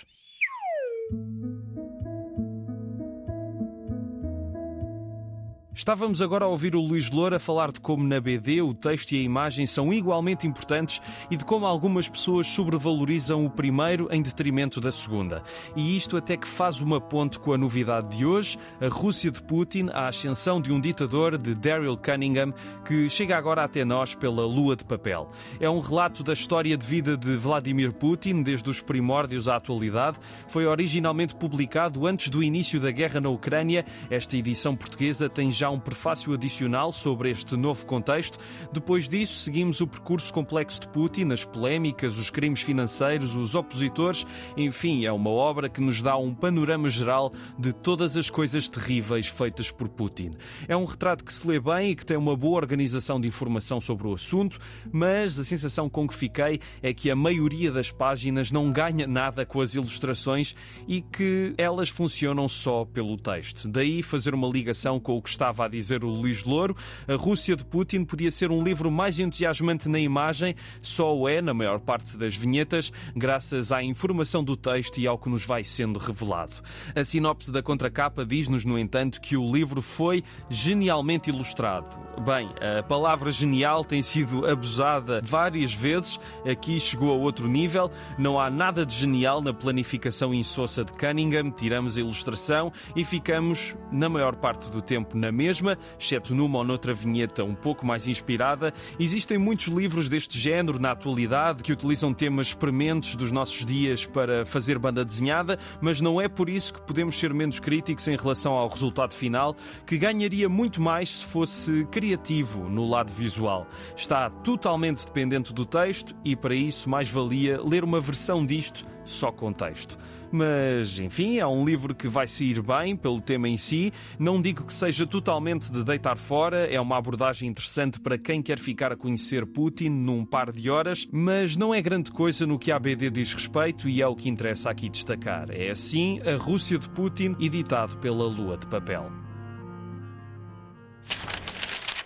Estávamos 5.79 6.21
agora 6.21 6.43
a 6.43 6.47
ouvir 6.49 6.75
o 6.75 6.81
Luís 6.81 7.09
Loura 7.09 7.39
falar 7.39 7.71
de 7.71 7.79
como 7.79 8.05
na 8.05 8.19
BD 8.19 8.61
o 8.61 8.73
texto 8.73 9.13
e 9.13 9.19
a 9.19 9.23
imagem 9.23 9.65
são 9.65 9.93
igualmente 9.93 10.45
importantes 10.45 11.01
e 11.31 11.37
de 11.37 11.45
como 11.45 11.65
algumas 11.65 12.09
pessoas 12.09 12.47
sobrevalorizam 12.47 13.45
o 13.45 13.49
primeiro 13.49 14.09
em 14.11 14.21
detrimento 14.21 14.81
da 14.81 14.91
segunda. 14.91 15.41
E 15.77 15.95
isto 15.95 16.17
até 16.17 16.35
que 16.35 16.49
faz 16.49 16.81
uma 16.81 16.99
ponte 16.99 17.39
com 17.39 17.53
a 17.53 17.57
novidade 17.57 18.17
de 18.17 18.25
hoje, 18.25 18.59
a 18.81 18.89
Rússia 18.89 19.31
de 19.31 19.41
Putin, 19.41 19.87
a 19.93 20.09
ascensão 20.09 20.59
de 20.59 20.69
um 20.69 20.81
ditador 20.81 21.37
de 21.37 21.55
Daryl 21.55 21.95
Cunningham, 21.95 22.53
que 22.83 23.07
chega 23.07 23.37
agora 23.37 23.63
até 23.63 23.85
nós 23.85 24.13
pela 24.13 24.45
Lua 24.45 24.75
de 24.75 24.83
Papel. 24.83 25.31
É 25.61 25.69
um 25.69 25.79
relato 25.79 26.23
da 26.23 26.33
história 26.33 26.75
de 26.75 26.85
vida 26.85 27.15
de 27.15 27.37
Vladimir 27.37 27.93
Putin, 27.93 28.43
desde 28.43 28.69
os 28.69 28.81
primórdios 28.81 29.47
à 29.47 29.55
atualidade. 29.55 30.17
Foi 30.49 30.65
originalmente 30.65 31.35
publicado 31.35 32.05
antes 32.05 32.27
do 32.27 32.43
início 32.43 32.81
da 32.81 32.91
guerra 32.91 33.21
na 33.21 33.29
Ucrânia. 33.29 33.85
Esta 34.09 34.35
edição 34.35 34.75
portuguesa 34.75 35.29
tem 35.29 35.49
já 35.53 35.68
um 35.69 35.79
prefácio 35.79 36.33
adicional 36.33 36.91
sobre 36.91 37.29
este 37.29 37.55
novo 37.55 37.85
contexto. 37.85 38.37
Depois 38.71 39.07
disso, 39.07 39.39
seguimos 39.39 39.81
o 39.81 39.87
percurso 39.87 40.33
complexo 40.33 40.81
de 40.81 40.87
Putin, 40.89 41.31
as 41.31 41.43
polémicas, 41.43 42.17
os 42.17 42.29
crimes 42.29 42.61
financeiros, 42.61 43.35
os 43.35 43.55
opositores. 43.55 44.25
Enfim, 44.57 45.05
é 45.05 45.11
uma 45.11 45.29
obra 45.29 45.69
que 45.69 45.81
nos 45.81 46.01
dá 46.01 46.17
um 46.17 46.33
panorama 46.33 46.89
geral 46.89 47.33
de 47.57 47.73
todas 47.73 48.17
as 48.17 48.29
coisas 48.29 48.67
terríveis 48.67 49.27
feitas 49.27 49.71
por 49.71 49.89
Putin. 49.89 50.31
É 50.67 50.75
um 50.75 50.85
retrato 50.85 51.23
que 51.23 51.33
se 51.33 51.47
lê 51.47 51.59
bem 51.59 51.91
e 51.91 51.95
que 51.95 52.05
tem 52.05 52.17
uma 52.17 52.35
boa 52.35 52.57
organização 52.57 53.19
de 53.19 53.27
informação 53.27 53.79
sobre 53.79 54.07
o 54.07 54.13
assunto, 54.13 54.59
mas 54.91 55.39
a 55.39 55.43
sensação 55.43 55.89
com 55.89 56.07
que 56.07 56.15
fiquei 56.15 56.59
é 56.81 56.93
que 56.93 57.09
a 57.09 57.15
maioria 57.15 57.71
das 57.71 57.91
páginas 57.91 58.51
não 58.51 58.71
ganha 58.71 59.07
nada 59.07 59.45
com 59.45 59.61
as 59.61 59.73
ilustrações 59.75 60.55
e 60.87 61.01
que 61.01 61.53
elas 61.57 61.89
funcionam 61.89 62.47
só 62.47 62.85
pelo 62.85 63.17
texto. 63.17 63.67
Daí 63.67 64.01
fazer 64.03 64.33
uma 64.33 64.47
ligação 64.47 64.99
com 64.99 65.17
o 65.17 65.21
que 65.21 65.29
estava 65.49 65.65
a 65.65 65.67
dizer 65.67 66.03
o 66.03 66.07
Luís 66.07 66.43
Louro. 66.43 66.75
A 67.07 67.15
Rússia 67.15 67.55
de 67.55 67.65
Putin 67.65 68.05
podia 68.05 68.29
ser 68.29 68.51
um 68.51 68.63
livro 68.63 68.91
mais 68.91 69.19
entusiasmante 69.19 69.89
na 69.89 69.99
imagem, 69.99 70.55
só 70.81 71.15
o 71.15 71.27
é 71.27 71.41
na 71.41 71.53
maior 71.53 71.79
parte 71.79 72.15
das 72.17 72.35
vinhetas, 72.35 72.91
graças 73.15 73.71
à 73.71 73.83
informação 73.83 74.43
do 74.43 74.55
texto 74.55 74.99
e 74.99 75.07
ao 75.07 75.17
que 75.17 75.29
nos 75.29 75.45
vai 75.45 75.63
sendo 75.63 75.97
revelado. 75.97 76.55
A 76.95 77.03
sinopse 77.03 77.51
da 77.51 77.63
contracapa 77.63 78.25
diz-nos, 78.25 78.63
no 78.63 78.77
entanto, 78.77 79.19
que 79.19 79.35
o 79.35 79.51
livro 79.51 79.81
foi 79.81 80.23
genialmente 80.49 81.29
ilustrado. 81.29 81.97
Bem, 82.23 82.49
a 82.79 82.83
palavra 82.83 83.31
genial 83.31 83.83
tem 83.83 84.01
sido 84.01 84.45
abusada 84.45 85.21
várias 85.23 85.73
vezes, 85.73 86.19
aqui 86.49 86.79
chegou 86.79 87.11
a 87.11 87.15
outro 87.17 87.47
nível. 87.47 87.89
Não 88.17 88.39
há 88.39 88.49
nada 88.49 88.85
de 88.85 88.93
genial 88.93 89.41
na 89.41 89.53
planificação 89.53 90.33
insossa 90.33 90.83
de 90.83 90.91
Cunningham, 90.93 91.49
tiramos 91.49 91.97
a 91.97 92.01
ilustração 92.01 92.71
e 92.95 93.03
ficamos, 93.03 93.75
na 93.91 94.09
maior 94.09 94.35
parte 94.35 94.69
do 94.69 94.81
tempo, 94.81 95.17
na 95.17 95.31
mesma, 95.39 95.77
exceto 95.97 96.35
numa 96.35 96.57
ou 96.57 96.65
noutra 96.65 96.93
vinheta 96.93 97.45
um 97.45 97.55
pouco 97.55 97.85
mais 97.85 98.07
inspirada. 98.07 98.73
Existem 98.99 99.37
muitos 99.37 99.67
livros 99.67 100.09
deste 100.09 100.37
género 100.37 100.77
na 100.77 100.91
atualidade 100.91 101.63
que 101.63 101.71
utilizam 101.71 102.13
temas 102.13 102.53
prementes 102.53 103.15
dos 103.15 103.31
nossos 103.31 103.65
dias 103.65 104.05
para 104.05 104.45
fazer 104.45 104.77
banda 104.77 105.05
desenhada, 105.05 105.57
mas 105.79 106.01
não 106.01 106.19
é 106.19 106.27
por 106.27 106.49
isso 106.49 106.73
que 106.73 106.81
podemos 106.81 107.17
ser 107.17 107.33
menos 107.33 107.57
críticos 107.57 108.05
em 108.09 108.17
relação 108.17 108.51
ao 108.51 108.67
resultado 108.67 109.13
final, 109.13 109.55
que 109.85 109.97
ganharia 109.97 110.49
muito 110.49 110.81
mais 110.81 111.19
se 111.19 111.25
fosse 111.25 111.87
criativo 111.89 112.67
no 112.67 112.89
lado 112.89 113.09
visual. 113.09 113.65
Está 113.95 114.29
totalmente 114.29 115.05
dependente 115.05 115.53
do 115.53 115.65
texto 115.65 116.13
e 116.25 116.35
para 116.35 116.53
isso 116.53 116.89
mais 116.89 117.09
valia 117.09 117.61
ler 117.63 117.85
uma 117.85 118.01
versão 118.01 118.45
disto 118.45 118.85
só 119.05 119.31
com 119.31 119.53
texto. 119.53 119.97
Mas, 120.31 120.99
enfim, 120.99 121.39
é 121.39 121.47
um 121.47 121.65
livro 121.65 121.95
que 121.95 122.07
vai 122.07 122.27
sair 122.27 122.61
bem 122.61 122.95
pelo 122.95 123.21
tema 123.21 123.47
em 123.47 123.57
si. 123.57 123.91
Não 124.17 124.41
digo 124.41 124.65
que 124.65 124.73
seja 124.73 125.05
totalmente 125.05 125.71
de 125.71 125.83
deitar 125.83 126.17
fora, 126.17 126.65
é 126.67 126.79
uma 126.79 126.97
abordagem 126.97 127.49
interessante 127.49 127.99
para 127.99 128.17
quem 128.17 128.41
quer 128.41 128.59
ficar 128.59 128.91
a 128.91 128.95
conhecer 128.95 129.45
Putin 129.45 129.89
num 129.89 130.25
par 130.25 130.51
de 130.51 130.69
horas, 130.69 131.07
mas 131.11 131.55
não 131.55 131.73
é 131.73 131.81
grande 131.81 132.11
coisa 132.11 132.45
no 132.45 132.59
que 132.59 132.71
a 132.71 132.75
ABD 132.75 133.09
diz 133.09 133.33
respeito 133.33 133.89
e 133.89 134.01
é 134.01 134.07
o 134.07 134.15
que 134.15 134.29
interessa 134.29 134.69
aqui 134.69 134.89
destacar. 134.89 135.49
É 135.51 135.71
assim 135.71 136.19
a 136.21 136.37
Rússia 136.37 136.77
de 136.77 136.89
Putin, 136.89 137.35
editado 137.39 137.97
pela 137.97 138.25
Lua 138.25 138.57
de 138.57 138.67
Papel. 138.67 139.28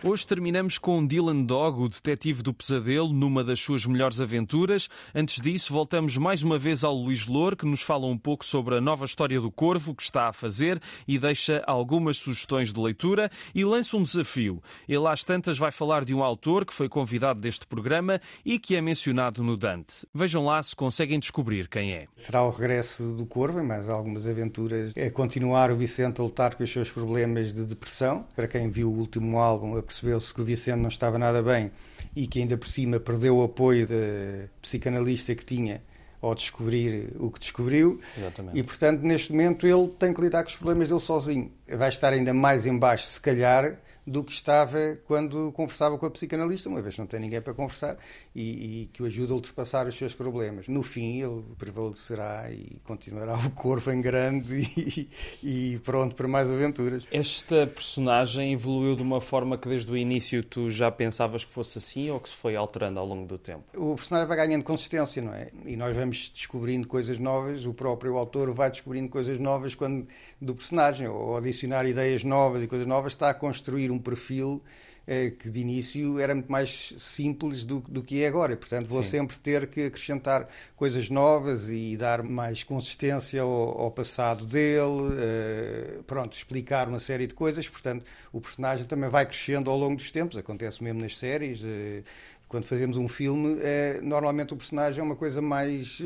Hoje 0.05 0.27
terminamos 0.27 0.77
com 0.77 1.07
Dylan 1.07 1.43
Dog, 1.43 1.81
o 1.81 1.87
detetive 1.87 2.43
do 2.43 2.53
pesadelo, 2.53 3.13
numa 3.13 3.41
das 3.41 3.61
suas 3.61 3.85
melhores 3.85 4.19
aventuras. 4.19 4.89
Antes 5.15 5.39
disso, 5.39 5.71
voltamos 5.71 6.17
mais 6.17 6.43
uma 6.43 6.59
vez 6.59 6.83
ao 6.83 6.93
Luís 6.93 7.25
Lour, 7.25 7.55
que 7.55 7.65
nos 7.65 7.81
fala 7.81 8.05
um 8.07 8.17
pouco 8.17 8.43
sobre 8.43 8.75
a 8.75 8.81
nova 8.81 9.05
história 9.05 9.39
do 9.39 9.49
Corvo 9.49 9.95
que 9.95 10.03
está 10.03 10.27
a 10.27 10.33
fazer 10.33 10.81
e 11.07 11.17
deixa 11.17 11.63
algumas 11.65 12.17
sugestões 12.17 12.73
de 12.73 12.81
leitura 12.81 13.31
e 13.55 13.63
lança 13.63 13.95
um 13.95 14.03
desafio. 14.03 14.61
Ele 14.89 15.07
às 15.07 15.23
tantas 15.23 15.57
vai 15.57 15.71
falar 15.71 16.03
de 16.03 16.13
um 16.13 16.21
autor 16.21 16.65
que 16.65 16.73
foi 16.73 16.89
convidado 16.89 17.39
deste 17.39 17.65
programa 17.65 18.19
e 18.43 18.59
que 18.59 18.75
é 18.75 18.81
mencionado 18.81 19.41
no 19.41 19.55
Dante. 19.55 20.05
Vejam 20.13 20.43
lá 20.43 20.61
se 20.61 20.75
conseguem 20.75 21.17
descobrir 21.17 21.69
quem 21.69 21.93
é. 21.93 22.07
Será 22.13 22.43
o 22.43 22.49
regresso 22.49 23.15
do 23.15 23.25
Corvo 23.25 23.61
em 23.61 23.65
mais 23.65 23.87
algumas 23.87 24.27
aventuras. 24.27 24.91
É 24.97 25.09
continuar 25.09 25.71
o 25.71 25.77
Vicente 25.77 26.19
a 26.19 26.25
lutar 26.25 26.55
com 26.55 26.63
os 26.65 26.69
seus 26.69 26.91
problemas 26.91 27.53
de 27.53 27.63
depressão. 27.63 28.27
Para 28.35 28.49
quem 28.49 28.69
viu 28.69 28.89
o 28.89 28.99
último 28.99 29.37
álbum, 29.37 29.77
percebeu-se 29.93 30.33
que 30.33 30.41
o 30.41 30.43
Vicente 30.43 30.79
não 30.79 30.87
estava 30.87 31.19
nada 31.19 31.43
bem 31.43 31.71
e 32.15 32.25
que 32.25 32.39
ainda 32.39 32.57
por 32.57 32.67
cima 32.67 32.99
perdeu 32.99 33.37
o 33.37 33.43
apoio 33.43 33.85
da 33.87 34.47
psicanalista 34.61 35.35
que 35.35 35.45
tinha 35.45 35.81
ao 36.21 36.33
descobrir 36.33 37.13
o 37.19 37.29
que 37.29 37.39
descobriu. 37.39 37.99
Exatamente. 38.17 38.57
E, 38.57 38.63
portanto, 38.63 39.01
neste 39.01 39.31
momento 39.31 39.67
ele 39.67 39.89
tem 39.99 40.13
que 40.13 40.21
lidar 40.21 40.43
com 40.43 40.49
os 40.49 40.55
problemas 40.55 40.87
dele 40.87 40.99
sozinho. 40.99 41.51
Vai 41.67 41.89
estar 41.89 42.13
ainda 42.13 42.33
mais 42.33 42.65
em 42.65 42.77
baixo, 42.77 43.05
se 43.05 43.19
calhar, 43.19 43.77
do 44.05 44.23
que 44.23 44.31
estava 44.31 44.97
quando 45.05 45.51
conversava 45.53 45.97
com 45.97 46.05
a 46.05 46.09
psicanalista, 46.09 46.69
uma 46.69 46.81
vez 46.81 46.97
não 46.97 47.05
tem 47.05 47.19
ninguém 47.19 47.41
para 47.41 47.53
conversar 47.53 47.97
e, 48.35 48.81
e 48.83 48.85
que 48.87 49.01
o 49.01 49.05
ajuda 49.05 49.33
a 49.33 49.35
ultrapassar 49.35 49.87
os 49.87 49.95
seus 49.95 50.13
problemas. 50.13 50.67
No 50.67 50.83
fim, 50.83 51.21
ele 51.21 51.43
prevalecerá 51.57 52.51
e 52.51 52.77
continuará 52.83 53.37
o 53.37 53.49
corpo 53.51 53.89
em 53.91 54.01
grande 54.01 54.67
e, 55.41 55.73
e 55.73 55.79
pronto 55.79 56.15
para 56.15 56.27
mais 56.27 56.51
aventuras. 56.51 57.07
Esta 57.11 57.67
personagem 57.67 58.53
evoluiu 58.53 58.95
de 58.95 59.01
uma 59.01 59.21
forma 59.21 59.57
que 59.57 59.69
desde 59.69 59.91
o 59.91 59.97
início 59.97 60.43
tu 60.43 60.69
já 60.69 60.91
pensavas 60.91 61.45
que 61.45 61.51
fosse 61.51 61.77
assim 61.77 62.09
ou 62.09 62.19
que 62.19 62.29
se 62.29 62.35
foi 62.35 62.55
alterando 62.55 62.99
ao 62.99 63.05
longo 63.05 63.25
do 63.25 63.37
tempo? 63.37 63.63
O 63.75 63.95
personagem 63.95 64.27
vai 64.27 64.37
ganhando 64.37 64.63
consistência, 64.63 65.21
não 65.21 65.33
é? 65.33 65.49
E 65.65 65.75
nós 65.75 65.95
vamos 65.95 66.29
descobrindo 66.29 66.87
coisas 66.87 67.17
novas, 67.19 67.65
o 67.65 67.73
próprio 67.73 68.17
autor 68.17 68.51
vai 68.53 68.69
descobrindo 68.69 69.09
coisas 69.09 69.39
novas 69.39 69.75
quando, 69.75 70.07
do 70.41 70.53
personagem, 70.53 71.07
ou 71.07 71.37
adicionar 71.37 71.85
ideias 71.85 72.23
novas 72.23 72.63
e 72.63 72.67
coisas 72.67 72.87
novas, 72.87 73.13
está 73.13 73.29
a 73.29 73.33
construir 73.33 73.91
um 73.93 73.99
perfil 73.99 74.61
eh, 75.05 75.31
que 75.31 75.49
de 75.49 75.59
início 75.59 76.17
era 76.17 76.33
muito 76.33 76.49
mais 76.49 76.93
simples 76.97 77.65
do, 77.65 77.81
do 77.81 78.01
que 78.01 78.23
é 78.23 78.27
agora. 78.27 78.55
Portanto, 78.55 78.87
vou 78.87 79.03
Sim. 79.03 79.09
sempre 79.09 79.37
ter 79.37 79.67
que 79.67 79.83
acrescentar 79.83 80.47
coisas 80.77 81.09
novas 81.09 81.69
e 81.69 81.97
dar 81.97 82.23
mais 82.23 82.63
consistência 82.63 83.41
ao, 83.41 83.81
ao 83.81 83.91
passado 83.91 84.45
dele, 84.45 85.13
eh, 85.17 85.99
pronto, 86.07 86.37
explicar 86.37 86.87
uma 86.87 86.99
série 86.99 87.27
de 87.27 87.33
coisas. 87.33 87.67
Portanto, 87.67 88.05
o 88.31 88.39
personagem 88.39 88.85
também 88.85 89.09
vai 89.09 89.25
crescendo 89.25 89.69
ao 89.69 89.77
longo 89.77 89.97
dos 89.97 90.09
tempos, 90.09 90.37
acontece 90.37 90.81
mesmo 90.81 91.01
nas 91.01 91.17
séries. 91.17 91.61
Eh, 91.65 92.03
quando 92.47 92.63
fazemos 92.63 92.97
um 92.97 93.07
filme, 93.07 93.57
normalmente 94.03 94.53
o 94.53 94.55
personagem 94.55 94.99
é 94.99 95.03
uma 95.03 95.15
coisa 95.15 95.41
mais 95.41 95.99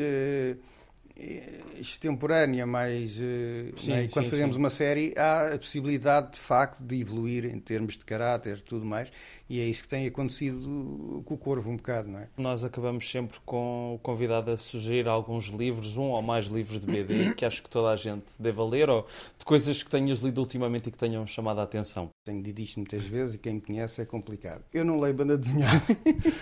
extemporânea, 1.80 2.66
mas 2.66 3.20
eh, 3.20 3.72
sim, 3.76 3.92
né? 3.92 4.08
quando 4.12 4.26
sim, 4.26 4.32
fazemos 4.32 4.56
sim. 4.56 4.62
uma 4.62 4.70
série 4.70 5.14
há 5.18 5.54
a 5.54 5.58
possibilidade 5.58 6.34
de 6.34 6.40
facto 6.40 6.84
de 6.84 7.00
evoluir 7.00 7.46
em 7.46 7.60
termos 7.60 7.98
de 7.98 8.06
caráter 8.06 8.62
tudo 8.62 8.86
mais 8.86 9.12
e 9.50 9.60
é 9.60 9.66
isso 9.66 9.84
que 9.84 9.90
tem 9.90 10.06
acontecido 10.06 11.24
com 11.26 11.34
o 11.34 11.38
Corvo 11.38 11.72
um 11.72 11.78
bocado, 11.78 12.10
não 12.10 12.20
é? 12.20 12.28
Nós 12.38 12.64
acabamos 12.64 13.10
sempre 13.10 13.38
com 13.46 13.96
o 13.96 14.00
convidado 14.00 14.52
a 14.52 14.58
sugerir 14.58 15.08
alguns 15.08 15.46
livros, 15.46 15.98
um 15.98 16.10
ou 16.12 16.22
mais 16.22 16.48
livros 16.48 16.80
de 16.80 16.86
BD 16.86 17.34
que 17.34 17.46
acho 17.46 17.64
que 17.64 17.70
toda 17.70 17.92
a 17.92 17.96
gente 17.96 18.26
deva 18.40 18.64
ler 18.66 18.90
ou 18.90 19.08
de 19.38 19.46
coisas 19.46 19.82
que 19.82 19.90
tenhas 19.90 20.20
lido 20.20 20.40
ultimamente 20.40 20.90
e 20.90 20.92
que 20.92 20.98
tenham 20.98 21.26
chamado 21.26 21.60
a 21.60 21.64
atenção. 21.64 22.10
Tenho 22.28 22.44
dito 22.44 22.62
isto 22.62 22.80
muitas 22.82 23.04
vezes 23.04 23.36
e 23.36 23.38
quem 23.38 23.54
me 23.54 23.62
conhece 23.62 24.02
é 24.02 24.06
complicado. 24.06 24.62
Eu 24.74 24.84
não 24.84 25.00
leio 25.00 25.14
banda 25.14 25.38
desenhada. 25.38 25.82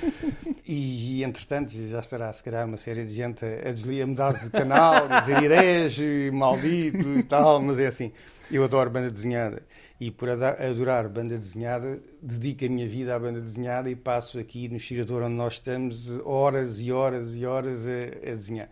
e, 0.67 1.23
entretanto, 1.23 1.71
já 1.73 1.99
estará 1.99 2.33
se 2.33 2.43
calhar 2.43 2.65
uma 2.65 2.75
série 2.75 3.05
de 3.05 3.13
gente 3.13 3.45
a, 3.45 4.03
a 4.03 4.07
mudar 4.07 4.33
de 4.33 4.49
canal, 4.49 5.05
a 5.07 5.19
dizer 5.19 5.43
herege, 5.43 6.31
maldito 6.33 7.07
e 7.19 7.21
tal, 7.21 7.61
mas 7.61 7.77
é 7.77 7.85
assim. 7.85 8.11
Eu 8.49 8.63
adoro 8.63 8.89
banda 8.89 9.11
desenhada 9.11 9.61
e 10.01 10.09
por 10.09 10.27
adorar 10.27 11.07
banda 11.07 11.37
desenhada, 11.37 11.99
dedico 12.19 12.65
a 12.65 12.69
minha 12.69 12.89
vida 12.89 13.15
à 13.15 13.19
banda 13.19 13.39
desenhada 13.39 13.87
e 13.87 13.95
passo 13.95 14.39
aqui 14.39 14.67
no 14.67 14.77
estirador 14.77 15.21
onde 15.21 15.35
nós 15.35 15.53
estamos 15.53 16.19
horas 16.25 16.81
e 16.81 16.91
horas 16.91 17.35
e 17.35 17.45
horas 17.45 17.85
a, 17.85 18.31
a 18.31 18.33
desenhar. 18.33 18.71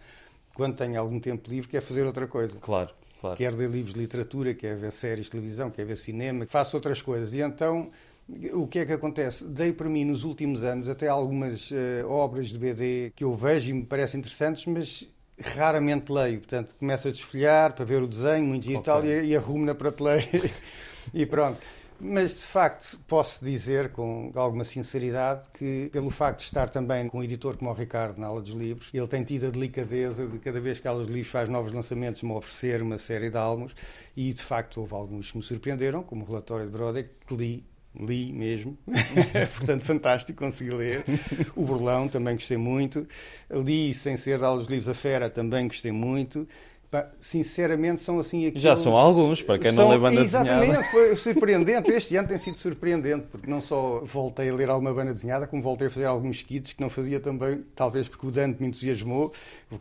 Quando 0.56 0.78
tenho 0.78 1.00
algum 1.00 1.20
tempo 1.20 1.48
livre, 1.48 1.70
quero 1.70 1.86
fazer 1.86 2.08
outra 2.08 2.26
coisa. 2.26 2.58
Claro. 2.60 2.90
Claro. 3.24 3.38
Quer 3.38 3.54
ler 3.54 3.70
livros 3.70 3.94
de 3.94 4.02
literatura, 4.02 4.54
quer 4.54 4.76
ver 4.76 4.92
séries 4.92 5.28
de 5.28 5.32
televisão, 5.32 5.72
quer 5.72 5.86
ver 5.86 5.96
cinema, 5.96 6.46
faço 6.46 6.76
outras 6.76 7.02
coisas. 7.02 7.34
E 7.34 7.40
então, 7.40 7.90
o 8.52 8.68
que 8.68 8.80
é 8.80 8.86
que 8.86 8.92
acontece? 8.92 9.46
Dei 9.46 9.72
para 9.72 9.88
mim 9.88 10.04
nos 10.04 10.26
últimos 10.26 10.62
anos 10.62 10.90
até 10.90 11.08
algumas 11.08 11.72
uh, 11.72 12.06
obras 12.10 12.48
de 12.50 12.60
BD 12.60 13.14
que 13.16 13.24
eu 13.24 13.34
vejo 13.34 13.70
e 13.70 13.74
me 13.76 13.86
parecem 13.86 14.20
interessantes, 14.20 14.66
mas 14.66 15.10
raramente 15.56 16.12
leio. 16.12 16.40
Portanto, 16.40 16.76
começo 16.78 17.08
a 17.08 17.12
desfolhar 17.12 17.72
para 17.72 17.86
ver 17.86 18.02
o 18.02 18.08
desenho, 18.08 18.46
muito 18.46 18.66
okay. 18.66 18.76
e 18.76 18.84
tal, 18.84 19.06
e, 19.06 19.28
e 19.28 19.38
arrumo 19.38 19.66
na 19.66 19.74
prateleira 19.74 20.28
e 21.14 21.26
pronto. 21.26 21.62
Mas, 22.00 22.36
de 22.36 22.42
facto, 22.42 23.00
posso 23.08 23.44
dizer 23.44 23.90
com 23.92 24.32
alguma 24.36 24.66
sinceridade 24.66 25.48
que, 25.54 25.90
pelo 25.92 26.10
facto 26.10 26.40
de 26.40 26.46
estar 26.46 26.70
também 26.70 27.08
com 27.08 27.20
um 27.20 27.24
editor 27.24 27.58
como 27.58 27.70
o 27.70 27.74
Ricardo 27.74 28.20
na 28.20 28.28
aula 28.28 28.42
dos 28.42 28.52
livros, 28.52 28.90
ele 28.94 29.08
tem 29.08 29.24
tido 29.24 29.48
a 29.48 29.50
delicadeza 29.50 30.28
de, 30.28 30.38
cada 30.40 30.60
vez 30.60 30.80
que 30.80 30.88
a 30.88 30.92
aula 30.92 31.04
dos 31.04 31.12
livros 31.12 31.32
faz 31.32 31.48
novos 31.48 31.72
lançamentos, 31.72 32.22
me 32.24 32.32
oferecer 32.32 32.82
uma 32.82 32.98
série 32.98 33.30
de 33.30 33.38
álbuns 33.38 33.76
e, 34.16 34.34
de 34.34 34.42
facto, 34.42 34.82
houve 34.82 34.94
alguns 34.94 35.32
que 35.32 35.38
me 35.38 35.44
surpreenderam, 35.44 36.04
como 36.04 36.24
o 36.24 36.28
relatório 36.28 36.66
de 36.66 36.72
Brode, 36.72 37.10
que 37.26 37.36
li 37.36 37.66
li 37.96 38.34
mesmo, 38.34 38.78
portanto 39.58 39.86
fantástico, 39.86 40.40
consegui 40.40 40.72
ler. 40.72 41.06
O 41.56 41.64
Burlão 41.64 42.08
também 42.08 42.36
gostei 42.36 42.58
muito. 42.58 43.08
Li, 43.50 43.94
sem 43.94 44.18
ser 44.18 44.40
de 44.40 44.46
aulas 44.46 44.66
de 44.66 44.74
livros, 44.74 44.90
a 44.90 44.94
Fera 44.94 45.30
também 45.30 45.68
gostei 45.68 45.92
muito 45.92 46.48
sinceramente, 47.20 48.02
são 48.02 48.20
assim 48.20 48.48
aqueles... 48.48 48.62
Já 48.62 48.76
são 48.76 48.96
alguns, 48.96 49.42
para 49.42 49.60
quem 49.60 49.72
são, 49.72 49.86
não 49.86 49.92
lê 49.92 49.98
banda 49.98 50.22
exatamente, 50.22 50.68
desenhada. 50.68 50.84
foi 50.92 51.16
surpreendente. 51.16 51.92
Este 51.92 52.16
ano 52.16 52.28
tem 52.28 52.38
sido 52.38 52.58
surpreendente, 52.58 53.26
porque 53.32 53.50
não 53.50 53.62
só 53.62 54.02
voltei 54.06 54.50
a 54.50 54.54
ler 54.54 54.70
alguma 54.70 54.94
banda 54.94 55.14
desenhada, 55.14 55.48
como 55.48 55.62
voltei 55.62 55.88
a 55.88 55.90
fazer 55.90 56.06
alguns 56.06 56.42
kits 56.42 56.74
que 56.74 56.82
não 56.82 56.90
fazia 56.90 57.20
também, 57.20 57.64
talvez 57.76 58.08
porque 58.08 58.26
o 58.26 58.32
Dante 58.32 58.62
me 58.62 58.68
entusiasmou, 58.68 59.32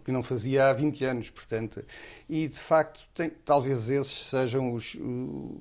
que 0.04 0.12
não 0.12 0.22
fazia 0.22 0.68
há 0.68 0.72
20 0.72 1.04
anos, 1.04 1.30
portanto. 1.30 1.82
E, 2.28 2.48
de 2.48 2.58
facto, 2.58 3.00
tem, 3.14 3.30
talvez 3.44 3.90
esses 3.90 4.26
sejam 4.28 4.72
os, 4.72 4.96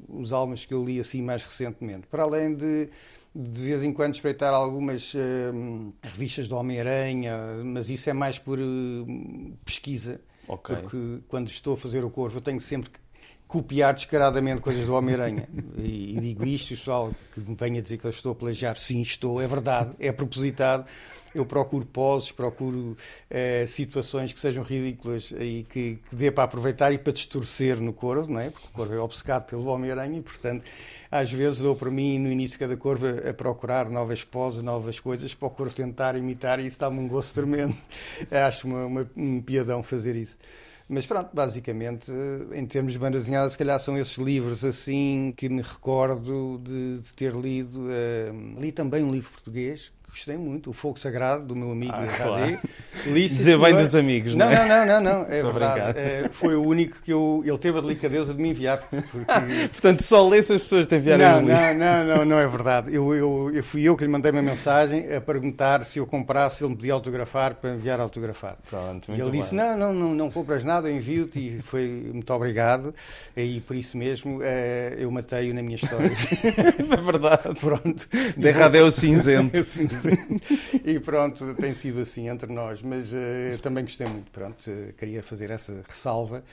os 0.07 0.31
álbuns 0.31 0.65
que 0.65 0.73
eu 0.73 0.83
li 0.83 0.99
assim 0.99 1.21
mais 1.21 1.43
recentemente. 1.43 2.07
Para 2.07 2.23
além 2.23 2.55
de 2.55 2.89
de 3.33 3.61
vez 3.61 3.83
em 3.83 3.93
quando 3.93 4.13
espreitar 4.13 4.53
algumas 4.53 5.13
uh, 5.13 5.93
revistas 6.03 6.47
do 6.47 6.55
Homem-Aranha, 6.57 7.37
mas 7.63 7.89
isso 7.89 8.09
é 8.09 8.13
mais 8.13 8.37
por 8.37 8.59
uh, 8.59 9.57
pesquisa. 9.63 10.19
Okay. 10.51 10.75
Porque 10.75 11.23
quando 11.29 11.47
estou 11.47 11.75
a 11.75 11.77
fazer 11.77 12.03
o 12.03 12.09
corvo, 12.09 12.37
eu 12.37 12.41
tenho 12.41 12.59
sempre 12.59 12.89
que 12.89 12.99
copiar 13.51 13.93
descaradamente 13.93 14.61
coisas 14.61 14.85
do 14.85 14.95
Homem-Aranha. 14.95 15.45
E, 15.77 16.15
e, 16.15 16.19
digo 16.21 16.45
isto, 16.45 16.69
pessoal 16.69 17.13
que 17.33 17.41
me 17.41 17.53
venha 17.53 17.81
dizer 17.81 17.97
que 17.97 18.05
eu 18.05 18.09
estou 18.09 18.31
a 18.31 18.35
plagiar, 18.35 18.77
sim, 18.77 19.01
estou, 19.01 19.41
é 19.41 19.47
verdade, 19.47 19.91
é 19.99 20.09
propositado. 20.13 20.85
Eu 21.35 21.45
procuro 21.45 21.85
poses, 21.85 22.31
procuro 22.31 22.95
eh, 23.29 23.65
situações 23.65 24.31
que 24.31 24.39
sejam 24.39 24.63
ridículas 24.63 25.33
e 25.37 25.65
que, 25.69 25.99
que 26.09 26.15
dê 26.15 26.31
para 26.31 26.45
aproveitar 26.45 26.93
e 26.93 26.97
para 26.97 27.11
distorcer 27.11 27.79
no 27.81 27.91
corvo, 27.91 28.31
não 28.31 28.39
é? 28.39 28.49
Porque 28.49 28.67
o 28.67 28.71
corvo 28.71 28.93
é 28.93 28.99
obcecado 28.99 29.45
pelo 29.45 29.65
Homem-Aranha 29.65 30.19
e, 30.19 30.21
portanto, 30.21 30.63
às 31.09 31.29
vezes 31.29 31.59
dou 31.59 31.75
para 31.75 31.91
mim, 31.91 32.19
no 32.19 32.31
início 32.31 32.57
de 32.57 32.59
cada 32.59 32.77
corvo, 32.77 33.05
a 33.07 33.33
procurar 33.33 33.89
novas 33.89 34.23
poses, 34.23 34.61
novas 34.61 34.97
coisas, 34.97 35.33
para 35.33 35.47
o 35.47 35.51
corvo 35.51 35.73
tentar 35.73 36.15
imitar 36.15 36.59
e 36.59 36.67
isso 36.67 36.79
dá-me 36.79 36.99
um 36.99 37.07
gosto 37.07 37.33
tremendo. 37.33 37.75
Acho 38.31 38.67
uma, 38.67 38.85
uma, 38.85 39.11
um 39.15 39.41
piadão 39.41 39.83
fazer 39.83 40.15
isso. 40.15 40.37
Mas 40.93 41.05
pronto, 41.05 41.29
basicamente, 41.33 42.11
em 42.51 42.65
termos 42.65 42.91
de 42.91 42.99
banda 42.99 43.17
desenhada, 43.17 43.49
se 43.49 43.57
calhar 43.57 43.79
são 43.79 43.97
esses 43.97 44.17
livros 44.17 44.65
assim 44.65 45.33
que 45.37 45.47
me 45.47 45.61
recordo 45.61 46.59
de, 46.61 46.99
de 46.99 47.13
ter 47.13 47.33
lido. 47.33 47.83
Uh, 47.83 48.59
li 48.59 48.73
também 48.73 49.01
um 49.01 49.09
livro 49.09 49.31
português 49.31 49.89
gostei 50.11 50.37
muito. 50.37 50.69
O 50.69 50.73
Fogo 50.73 50.99
Sagrado, 50.99 51.45
do 51.45 51.55
meu 51.55 51.71
amigo 51.71 51.93
ah, 51.95 52.05
claro. 52.05 52.59
Dizer 53.05 53.57
bem 53.57 53.75
dos 53.75 53.95
amigos, 53.95 54.35
não, 54.35 54.45
não 54.45 54.51
é? 54.51 54.67
Não, 54.67 54.85
não, 54.85 54.85
não, 54.85 55.01
não. 55.01 55.33
É 55.33 55.41
verdade. 55.41 55.99
É, 55.99 56.29
foi 56.31 56.55
o 56.55 56.63
único 56.63 56.97
que 57.03 57.11
eu, 57.11 57.41
ele 57.45 57.57
teve 57.57 57.77
a 57.77 57.81
delicadeza 57.81 58.33
de 58.33 58.41
me 58.41 58.49
enviar. 58.49 58.79
Porque... 58.79 59.25
Portanto, 59.71 60.03
só 60.03 60.27
lê 60.27 60.41
se 60.41 60.53
as 60.53 60.61
pessoas 60.61 60.87
te 60.87 60.95
enviarem 60.95 61.25
não, 61.25 61.41
não, 61.41 61.73
não, 61.73 62.03
não, 62.03 62.25
não 62.25 62.39
é 62.39 62.47
verdade. 62.47 62.93
Eu, 62.93 63.13
eu, 63.13 63.51
eu, 63.53 63.63
fui 63.63 63.83
eu 63.83 63.95
que 63.95 64.03
lhe 64.03 64.09
mandei 64.09 64.31
uma 64.31 64.41
mensagem 64.41 65.13
a 65.13 65.21
perguntar 65.21 65.83
se 65.83 65.99
eu 65.99 66.05
comprasse, 66.05 66.63
ele 66.63 66.71
me 66.71 66.75
podia 66.77 66.93
autografar 66.93 67.55
para 67.55 67.71
enviar 67.71 67.99
autografado. 67.99 68.57
Pronto, 68.69 69.11
e 69.11 69.13
ele 69.13 69.31
bem. 69.31 69.39
disse: 69.39 69.55
não, 69.55 69.77
não, 69.77 69.93
não, 69.93 70.13
não 70.13 70.31
compras 70.31 70.63
nada, 70.63 70.91
envio-te 70.91 71.39
e 71.39 71.61
foi 71.61 72.09
muito 72.13 72.31
obrigado. 72.33 72.93
E 73.35 73.59
por 73.61 73.75
isso 73.75 73.97
mesmo 73.97 74.39
eh, 74.41 74.95
eu 74.99 75.11
matei-o 75.11 75.53
na 75.53 75.61
minha 75.61 75.75
história. 75.75 76.11
é 76.11 77.01
verdade. 77.01 77.59
Pronto. 77.59 78.07
Derradeu 78.37 78.89
cinzento. 78.91 79.59
e 80.85 80.99
pronto, 80.99 81.53
tem 81.55 81.73
sido 81.73 82.01
assim 82.01 82.27
entre 82.27 82.51
nós, 82.51 82.81
mas 82.91 83.13
uh, 83.13 83.57
também 83.61 83.85
gostei 83.85 84.05
muito, 84.05 84.29
pronto, 84.31 84.69
uh, 84.69 84.93
queria 84.97 85.23
fazer 85.23 85.49
essa 85.49 85.81
ressalva 85.87 86.43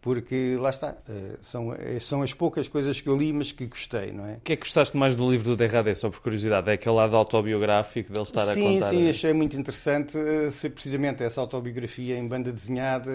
porque 0.00 0.58
lá 0.60 0.68
está, 0.68 0.90
uh, 0.90 1.38
são, 1.40 1.68
são 1.98 2.20
as 2.20 2.34
poucas 2.34 2.68
coisas 2.68 3.00
que 3.00 3.08
eu 3.08 3.16
li, 3.16 3.32
mas 3.32 3.52
que 3.52 3.64
gostei, 3.64 4.12
não 4.12 4.26
é? 4.26 4.34
O 4.34 4.40
que 4.40 4.52
é 4.52 4.56
que 4.56 4.62
gostaste 4.64 4.94
mais 4.98 5.16
do 5.16 5.30
livro 5.30 5.46
do 5.46 5.56
Derradé, 5.56 5.94
só 5.94 6.10
por 6.10 6.20
curiosidade? 6.20 6.68
É 6.68 6.74
aquele 6.74 6.94
lado 6.96 7.16
autobiográfico 7.16 8.12
dele 8.12 8.24
estar 8.24 8.44
sim, 8.44 8.50
a 8.50 8.72
contar? 8.74 8.90
Sim, 8.90 8.98
sim, 8.98 9.08
achei 9.08 9.32
muito 9.32 9.56
interessante 9.56 10.18
ser 10.50 10.70
precisamente 10.70 11.22
essa 11.22 11.40
autobiografia 11.40 12.18
em 12.18 12.28
banda 12.28 12.52
desenhada 12.52 13.10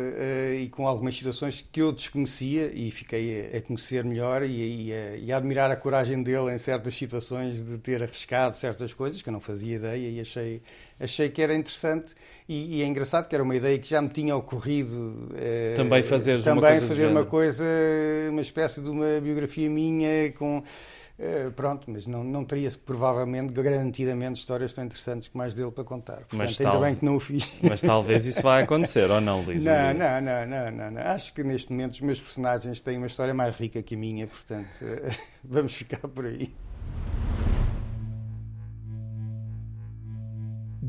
e 0.59 0.67
com 0.69 0.87
algumas 0.87 1.15
situações 1.15 1.63
que 1.71 1.79
eu 1.79 1.91
desconhecia 1.91 2.71
e 2.73 2.89
fiquei 2.89 3.51
a, 3.53 3.57
a 3.57 3.61
conhecer 3.61 4.03
melhor 4.03 4.41
e, 4.41 4.87
e, 4.87 4.91
a, 4.91 5.15
e, 5.17 5.31
a, 5.31 5.37
admirar 5.37 5.69
a 5.69 5.75
coragem 5.75 6.23
dele 6.23 6.55
em 6.55 6.57
certas 6.57 6.95
situações 6.95 7.63
de 7.63 7.77
ter 7.77 8.01
arriscado 8.01 8.57
certas 8.57 8.95
coisas 8.95 9.21
que 9.21 9.29
eu 9.29 9.33
não 9.33 9.41
fazia 9.41 9.75
ideia 9.75 10.09
e 10.09 10.19
achei 10.19 10.59
achei 10.99 11.29
que 11.29 11.41
era 11.41 11.55
interessante 11.55 12.13
e, 12.47 12.77
e, 12.77 12.83
é 12.83 12.85
engraçado 12.85 13.27
que 13.27 13.35
era 13.35 13.43
uma 13.43 13.55
ideia 13.55 13.77
que 13.79 13.87
já 13.87 14.01
me 14.01 14.09
tinha 14.09 14.35
ocorrido 14.35 15.29
eh, 15.35 15.73
também 15.75 16.03
fazer 16.03 16.41
também 16.41 16.63
uma 16.63 16.69
coisa 16.71 16.87
fazer 16.87 17.07
uma 17.07 17.25
coisa 17.25 17.63
uma 18.29 18.41
espécie 18.41 18.81
de 18.81 18.89
uma 18.89 19.21
biografia 19.21 19.69
minha 19.69 20.31
com 20.33 20.63
eh, 21.21 21.51
pronto, 21.53 21.91
mas 21.91 22.07
não, 22.07 22.23
não 22.23 22.45
teria 22.45 22.71
provavelmente, 22.85 23.51
garantidamente, 23.51 24.39
histórias 24.39 24.71
tão 24.71 24.85
interessantes 24.85 25.27
que 25.27 25.37
mais 25.37 25.53
dele 25.53 25.69
para 25.69 25.83
contar. 25.83 26.19
Portanto, 26.19 26.37
mas 26.37 26.59
ainda 26.61 26.71
tal... 26.71 26.81
bem 26.81 26.95
que 26.95 27.03
não 27.03 27.17
o 27.17 27.19
fiz. 27.19 27.59
Mas 27.61 27.81
talvez 27.81 28.25
isso 28.25 28.41
vai 28.41 28.63
acontecer, 28.63 29.11
ou 29.11 29.19
não, 29.19 29.41
Luís? 29.41 29.61
Não, 29.61 29.93
não, 29.93 30.21
não, 30.21 30.45
não, 30.45 30.71
não, 30.71 30.91
não, 30.91 31.01
Acho 31.01 31.33
que 31.33 31.43
neste 31.43 31.73
momento 31.73 31.91
os 31.91 32.01
meus 32.01 32.21
personagens 32.21 32.79
têm 32.79 32.97
uma 32.97 33.07
história 33.07 33.33
mais 33.33 33.53
rica 33.53 33.83
que 33.83 33.95
a 33.95 33.97
minha, 33.97 34.27
portanto, 34.27 34.79
vamos 35.43 35.73
ficar 35.73 36.07
por 36.07 36.25
aí. 36.25 36.53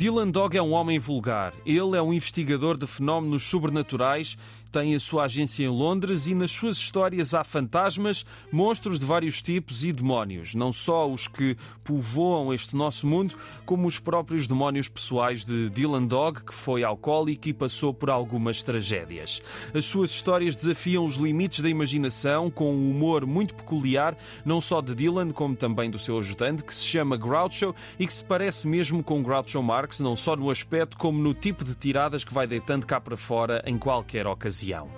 Dylan 0.00 0.30
Dog 0.30 0.56
é 0.56 0.62
um 0.62 0.72
homem 0.72 0.98
vulgar. 0.98 1.52
Ele 1.66 1.94
é 1.94 2.00
um 2.00 2.10
investigador 2.10 2.78
de 2.78 2.86
fenómenos 2.86 3.42
sobrenaturais 3.42 4.34
tem 4.70 4.94
a 4.94 5.00
sua 5.00 5.24
agência 5.24 5.64
em 5.64 5.68
Londres 5.68 6.28
e 6.28 6.34
nas 6.34 6.50
suas 6.50 6.76
histórias 6.76 7.34
há 7.34 7.42
fantasmas, 7.42 8.24
monstros 8.52 8.98
de 8.98 9.04
vários 9.04 9.42
tipos 9.42 9.84
e 9.84 9.92
demónios. 9.92 10.54
Não 10.54 10.72
só 10.72 11.10
os 11.10 11.26
que 11.26 11.56
povoam 11.82 12.54
este 12.54 12.76
nosso 12.76 13.06
mundo, 13.06 13.34
como 13.66 13.86
os 13.86 13.98
próprios 13.98 14.46
demónios 14.46 14.88
pessoais 14.88 15.44
de 15.44 15.68
Dylan 15.70 16.04
Dog, 16.04 16.44
que 16.44 16.54
foi 16.54 16.84
alcoólico 16.84 17.48
e 17.48 17.52
passou 17.52 17.92
por 17.92 18.10
algumas 18.10 18.62
tragédias. 18.62 19.42
As 19.74 19.86
suas 19.86 20.10
histórias 20.10 20.54
desafiam 20.54 21.04
os 21.04 21.16
limites 21.16 21.60
da 21.60 21.68
imaginação 21.68 22.50
com 22.50 22.72
um 22.72 22.90
humor 22.90 23.26
muito 23.26 23.54
peculiar, 23.54 24.16
não 24.44 24.60
só 24.60 24.80
de 24.80 24.94
Dylan, 24.94 25.30
como 25.30 25.56
também 25.56 25.90
do 25.90 25.98
seu 25.98 26.18
ajudante, 26.18 26.62
que 26.62 26.74
se 26.74 26.86
chama 26.86 27.16
Groucho 27.16 27.74
e 27.98 28.06
que 28.06 28.12
se 28.12 28.24
parece 28.24 28.68
mesmo 28.68 29.02
com 29.02 29.22
Groucho 29.22 29.62
Marx, 29.62 29.98
não 29.98 30.14
só 30.14 30.36
no 30.36 30.48
aspecto 30.48 30.96
como 30.96 31.20
no 31.20 31.34
tipo 31.34 31.64
de 31.64 31.74
tiradas 31.74 32.22
que 32.22 32.32
vai 32.32 32.46
deitando 32.46 32.86
cá 32.86 33.00
para 33.00 33.16
fora 33.16 33.62
em 33.66 33.76
qualquer 33.76 34.26
ocasião 34.26 34.59
ocasião. 34.60 34.88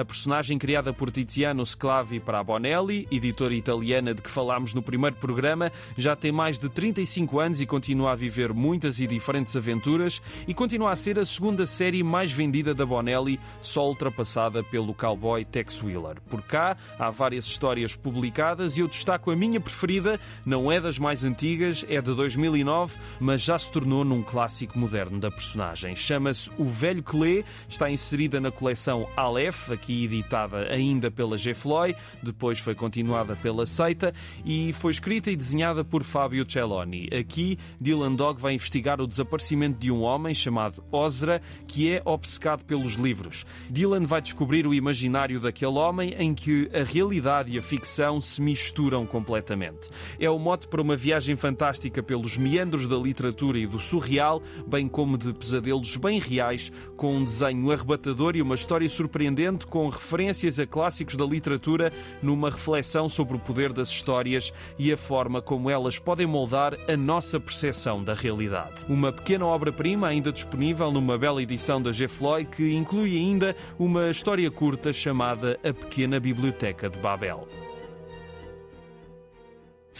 A 0.00 0.04
personagem 0.04 0.56
criada 0.56 0.94
por 0.94 1.10
Tiziano 1.10 1.62
Sclavi 1.66 2.20
para 2.20 2.38
a 2.38 2.42
Bonelli, 2.42 3.06
editora 3.10 3.52
italiana 3.52 4.14
de 4.14 4.22
que 4.22 4.30
falámos 4.30 4.72
no 4.72 4.80
primeiro 4.80 5.14
programa, 5.16 5.70
já 5.94 6.16
tem 6.16 6.32
mais 6.32 6.58
de 6.58 6.70
35 6.70 7.38
anos 7.38 7.60
e 7.60 7.66
continua 7.66 8.12
a 8.12 8.14
viver 8.14 8.54
muitas 8.54 8.98
e 8.98 9.06
diferentes 9.06 9.54
aventuras 9.54 10.22
e 10.48 10.54
continua 10.54 10.90
a 10.92 10.96
ser 10.96 11.18
a 11.18 11.26
segunda 11.26 11.66
série 11.66 12.02
mais 12.02 12.32
vendida 12.32 12.72
da 12.72 12.86
Bonelli, 12.86 13.38
só 13.60 13.86
ultrapassada 13.86 14.64
pelo 14.64 14.94
cowboy 14.94 15.44
Tex 15.44 15.82
Wheeler. 15.82 16.18
Por 16.30 16.40
cá 16.40 16.78
há 16.98 17.10
várias 17.10 17.44
histórias 17.44 17.94
publicadas 17.94 18.78
e 18.78 18.80
eu 18.80 18.88
destaco 18.88 19.30
a 19.30 19.36
minha 19.36 19.60
preferida, 19.60 20.18
não 20.46 20.72
é 20.72 20.80
das 20.80 20.98
mais 20.98 21.24
antigas, 21.24 21.84
é 21.90 22.00
de 22.00 22.14
2009, 22.14 22.96
mas 23.20 23.42
já 23.42 23.58
se 23.58 23.70
tornou 23.70 24.02
num 24.02 24.22
clássico 24.22 24.78
moderno 24.78 25.20
da 25.20 25.30
personagem. 25.30 25.94
Chama-se 25.94 26.50
O 26.56 26.64
Velho 26.64 27.02
Clé, 27.02 27.44
está 27.68 27.90
inserida 27.90 28.40
na 28.40 28.50
coleção 28.50 29.06
Aleph, 29.14 29.70
aqui 29.70 29.89
editada 29.90 30.72
ainda 30.72 31.10
pela 31.10 31.36
G. 31.36 31.54
Floyd, 31.54 31.96
depois 32.22 32.58
foi 32.58 32.74
continuada 32.74 33.36
pela 33.36 33.66
Seita 33.66 34.12
e 34.44 34.72
foi 34.72 34.92
escrita 34.92 35.30
e 35.30 35.36
desenhada 35.36 35.84
por 35.84 36.02
Fábio 36.02 36.48
Celloni. 36.50 37.08
Aqui, 37.12 37.58
Dylan 37.80 38.14
Dog 38.14 38.40
vai 38.40 38.54
investigar 38.54 39.00
o 39.00 39.06
desaparecimento 39.06 39.78
de 39.78 39.90
um 39.90 40.02
homem 40.02 40.34
chamado 40.34 40.82
Ozra, 40.90 41.40
que 41.66 41.92
é 41.92 42.02
obcecado 42.04 42.64
pelos 42.64 42.94
livros. 42.94 43.44
Dylan 43.68 44.04
vai 44.04 44.20
descobrir 44.20 44.66
o 44.66 44.74
imaginário 44.74 45.40
daquele 45.40 45.78
homem 45.78 46.14
em 46.18 46.34
que 46.34 46.70
a 46.72 46.82
realidade 46.82 47.52
e 47.52 47.58
a 47.58 47.62
ficção 47.62 48.20
se 48.20 48.40
misturam 48.40 49.06
completamente. 49.06 49.90
É 50.18 50.28
o 50.28 50.38
mote 50.38 50.66
para 50.66 50.82
uma 50.82 50.96
viagem 50.96 51.36
fantástica 51.36 52.02
pelos 52.02 52.36
meandros 52.36 52.86
da 52.86 52.96
literatura 52.96 53.58
e 53.58 53.66
do 53.66 53.78
surreal, 53.78 54.42
bem 54.66 54.88
como 54.88 55.16
de 55.16 55.32
pesadelos 55.32 55.96
bem 55.96 56.18
reais, 56.18 56.70
com 56.96 57.16
um 57.16 57.24
desenho 57.24 57.70
arrebatador 57.70 58.36
e 58.36 58.42
uma 58.42 58.54
história 58.54 58.88
surpreendente 58.88 59.66
com 59.70 59.88
referências 59.88 60.58
a 60.58 60.66
clássicos 60.66 61.16
da 61.16 61.24
literatura 61.24 61.92
numa 62.20 62.50
reflexão 62.50 63.08
sobre 63.08 63.36
o 63.36 63.38
poder 63.38 63.72
das 63.72 63.88
histórias 63.88 64.52
e 64.78 64.92
a 64.92 64.96
forma 64.96 65.40
como 65.40 65.70
elas 65.70 65.98
podem 65.98 66.26
moldar 66.26 66.76
a 66.86 66.96
nossa 66.96 67.40
percepção 67.40 68.02
da 68.02 68.12
realidade. 68.12 68.84
Uma 68.88 69.12
pequena 69.12 69.46
obra-prima 69.46 70.08
ainda 70.08 70.32
disponível 70.32 70.90
numa 70.90 71.16
bela 71.16 71.42
edição 71.42 71.80
da 71.80 71.92
G. 71.92 72.08
Floyd 72.08 72.50
que 72.50 72.74
inclui 72.74 73.16
ainda 73.16 73.56
uma 73.78 74.10
história 74.10 74.50
curta 74.50 74.92
chamada 74.92 75.58
A 75.62 75.72
Pequena 75.72 76.18
Biblioteca 76.18 76.90
de 76.90 76.98
Babel. 76.98 77.46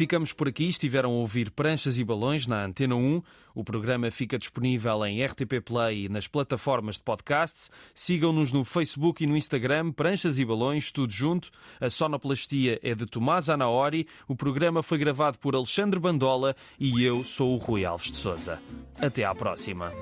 Ficamos 0.01 0.33
por 0.33 0.49
aqui. 0.49 0.67
Estiveram 0.67 1.11
a 1.11 1.17
ouvir 1.17 1.51
Pranchas 1.51 1.99
e 1.99 2.05
Balões 2.05 2.47
na 2.47 2.65
Antena 2.65 2.97
1. 2.97 3.23
O 3.55 3.63
programa 3.63 4.11
fica 4.11 4.39
disponível 4.39 5.05
em 5.05 5.23
RTP 5.23 5.61
Play 5.63 6.07
e 6.07 6.09
nas 6.09 6.27
plataformas 6.27 6.95
de 6.95 7.03
podcasts. 7.03 7.71
Sigam-nos 7.95 8.51
no 8.51 8.65
Facebook 8.65 9.23
e 9.23 9.27
no 9.27 9.37
Instagram, 9.37 9.93
Pranchas 9.93 10.39
e 10.39 10.45
Balões, 10.47 10.91
tudo 10.91 11.13
junto. 11.13 11.51
A 11.79 11.91
sonoplastia 11.91 12.81
é 12.83 12.95
de 12.95 13.05
Tomás 13.05 13.51
Anaori. 13.51 14.07
O 14.27 14.35
programa 14.35 14.83
foi 14.83 14.97
gravado 14.97 15.37
por 15.37 15.55
Alexandre 15.55 16.01
Bandola 16.01 16.57
e 16.79 17.05
eu 17.05 17.23
sou 17.23 17.53
o 17.53 17.59
Rui 17.59 17.85
Alves 17.85 18.11
de 18.11 18.17
Souza. 18.17 18.59
Até 18.99 19.25
à 19.25 19.35
próxima. 19.35 19.93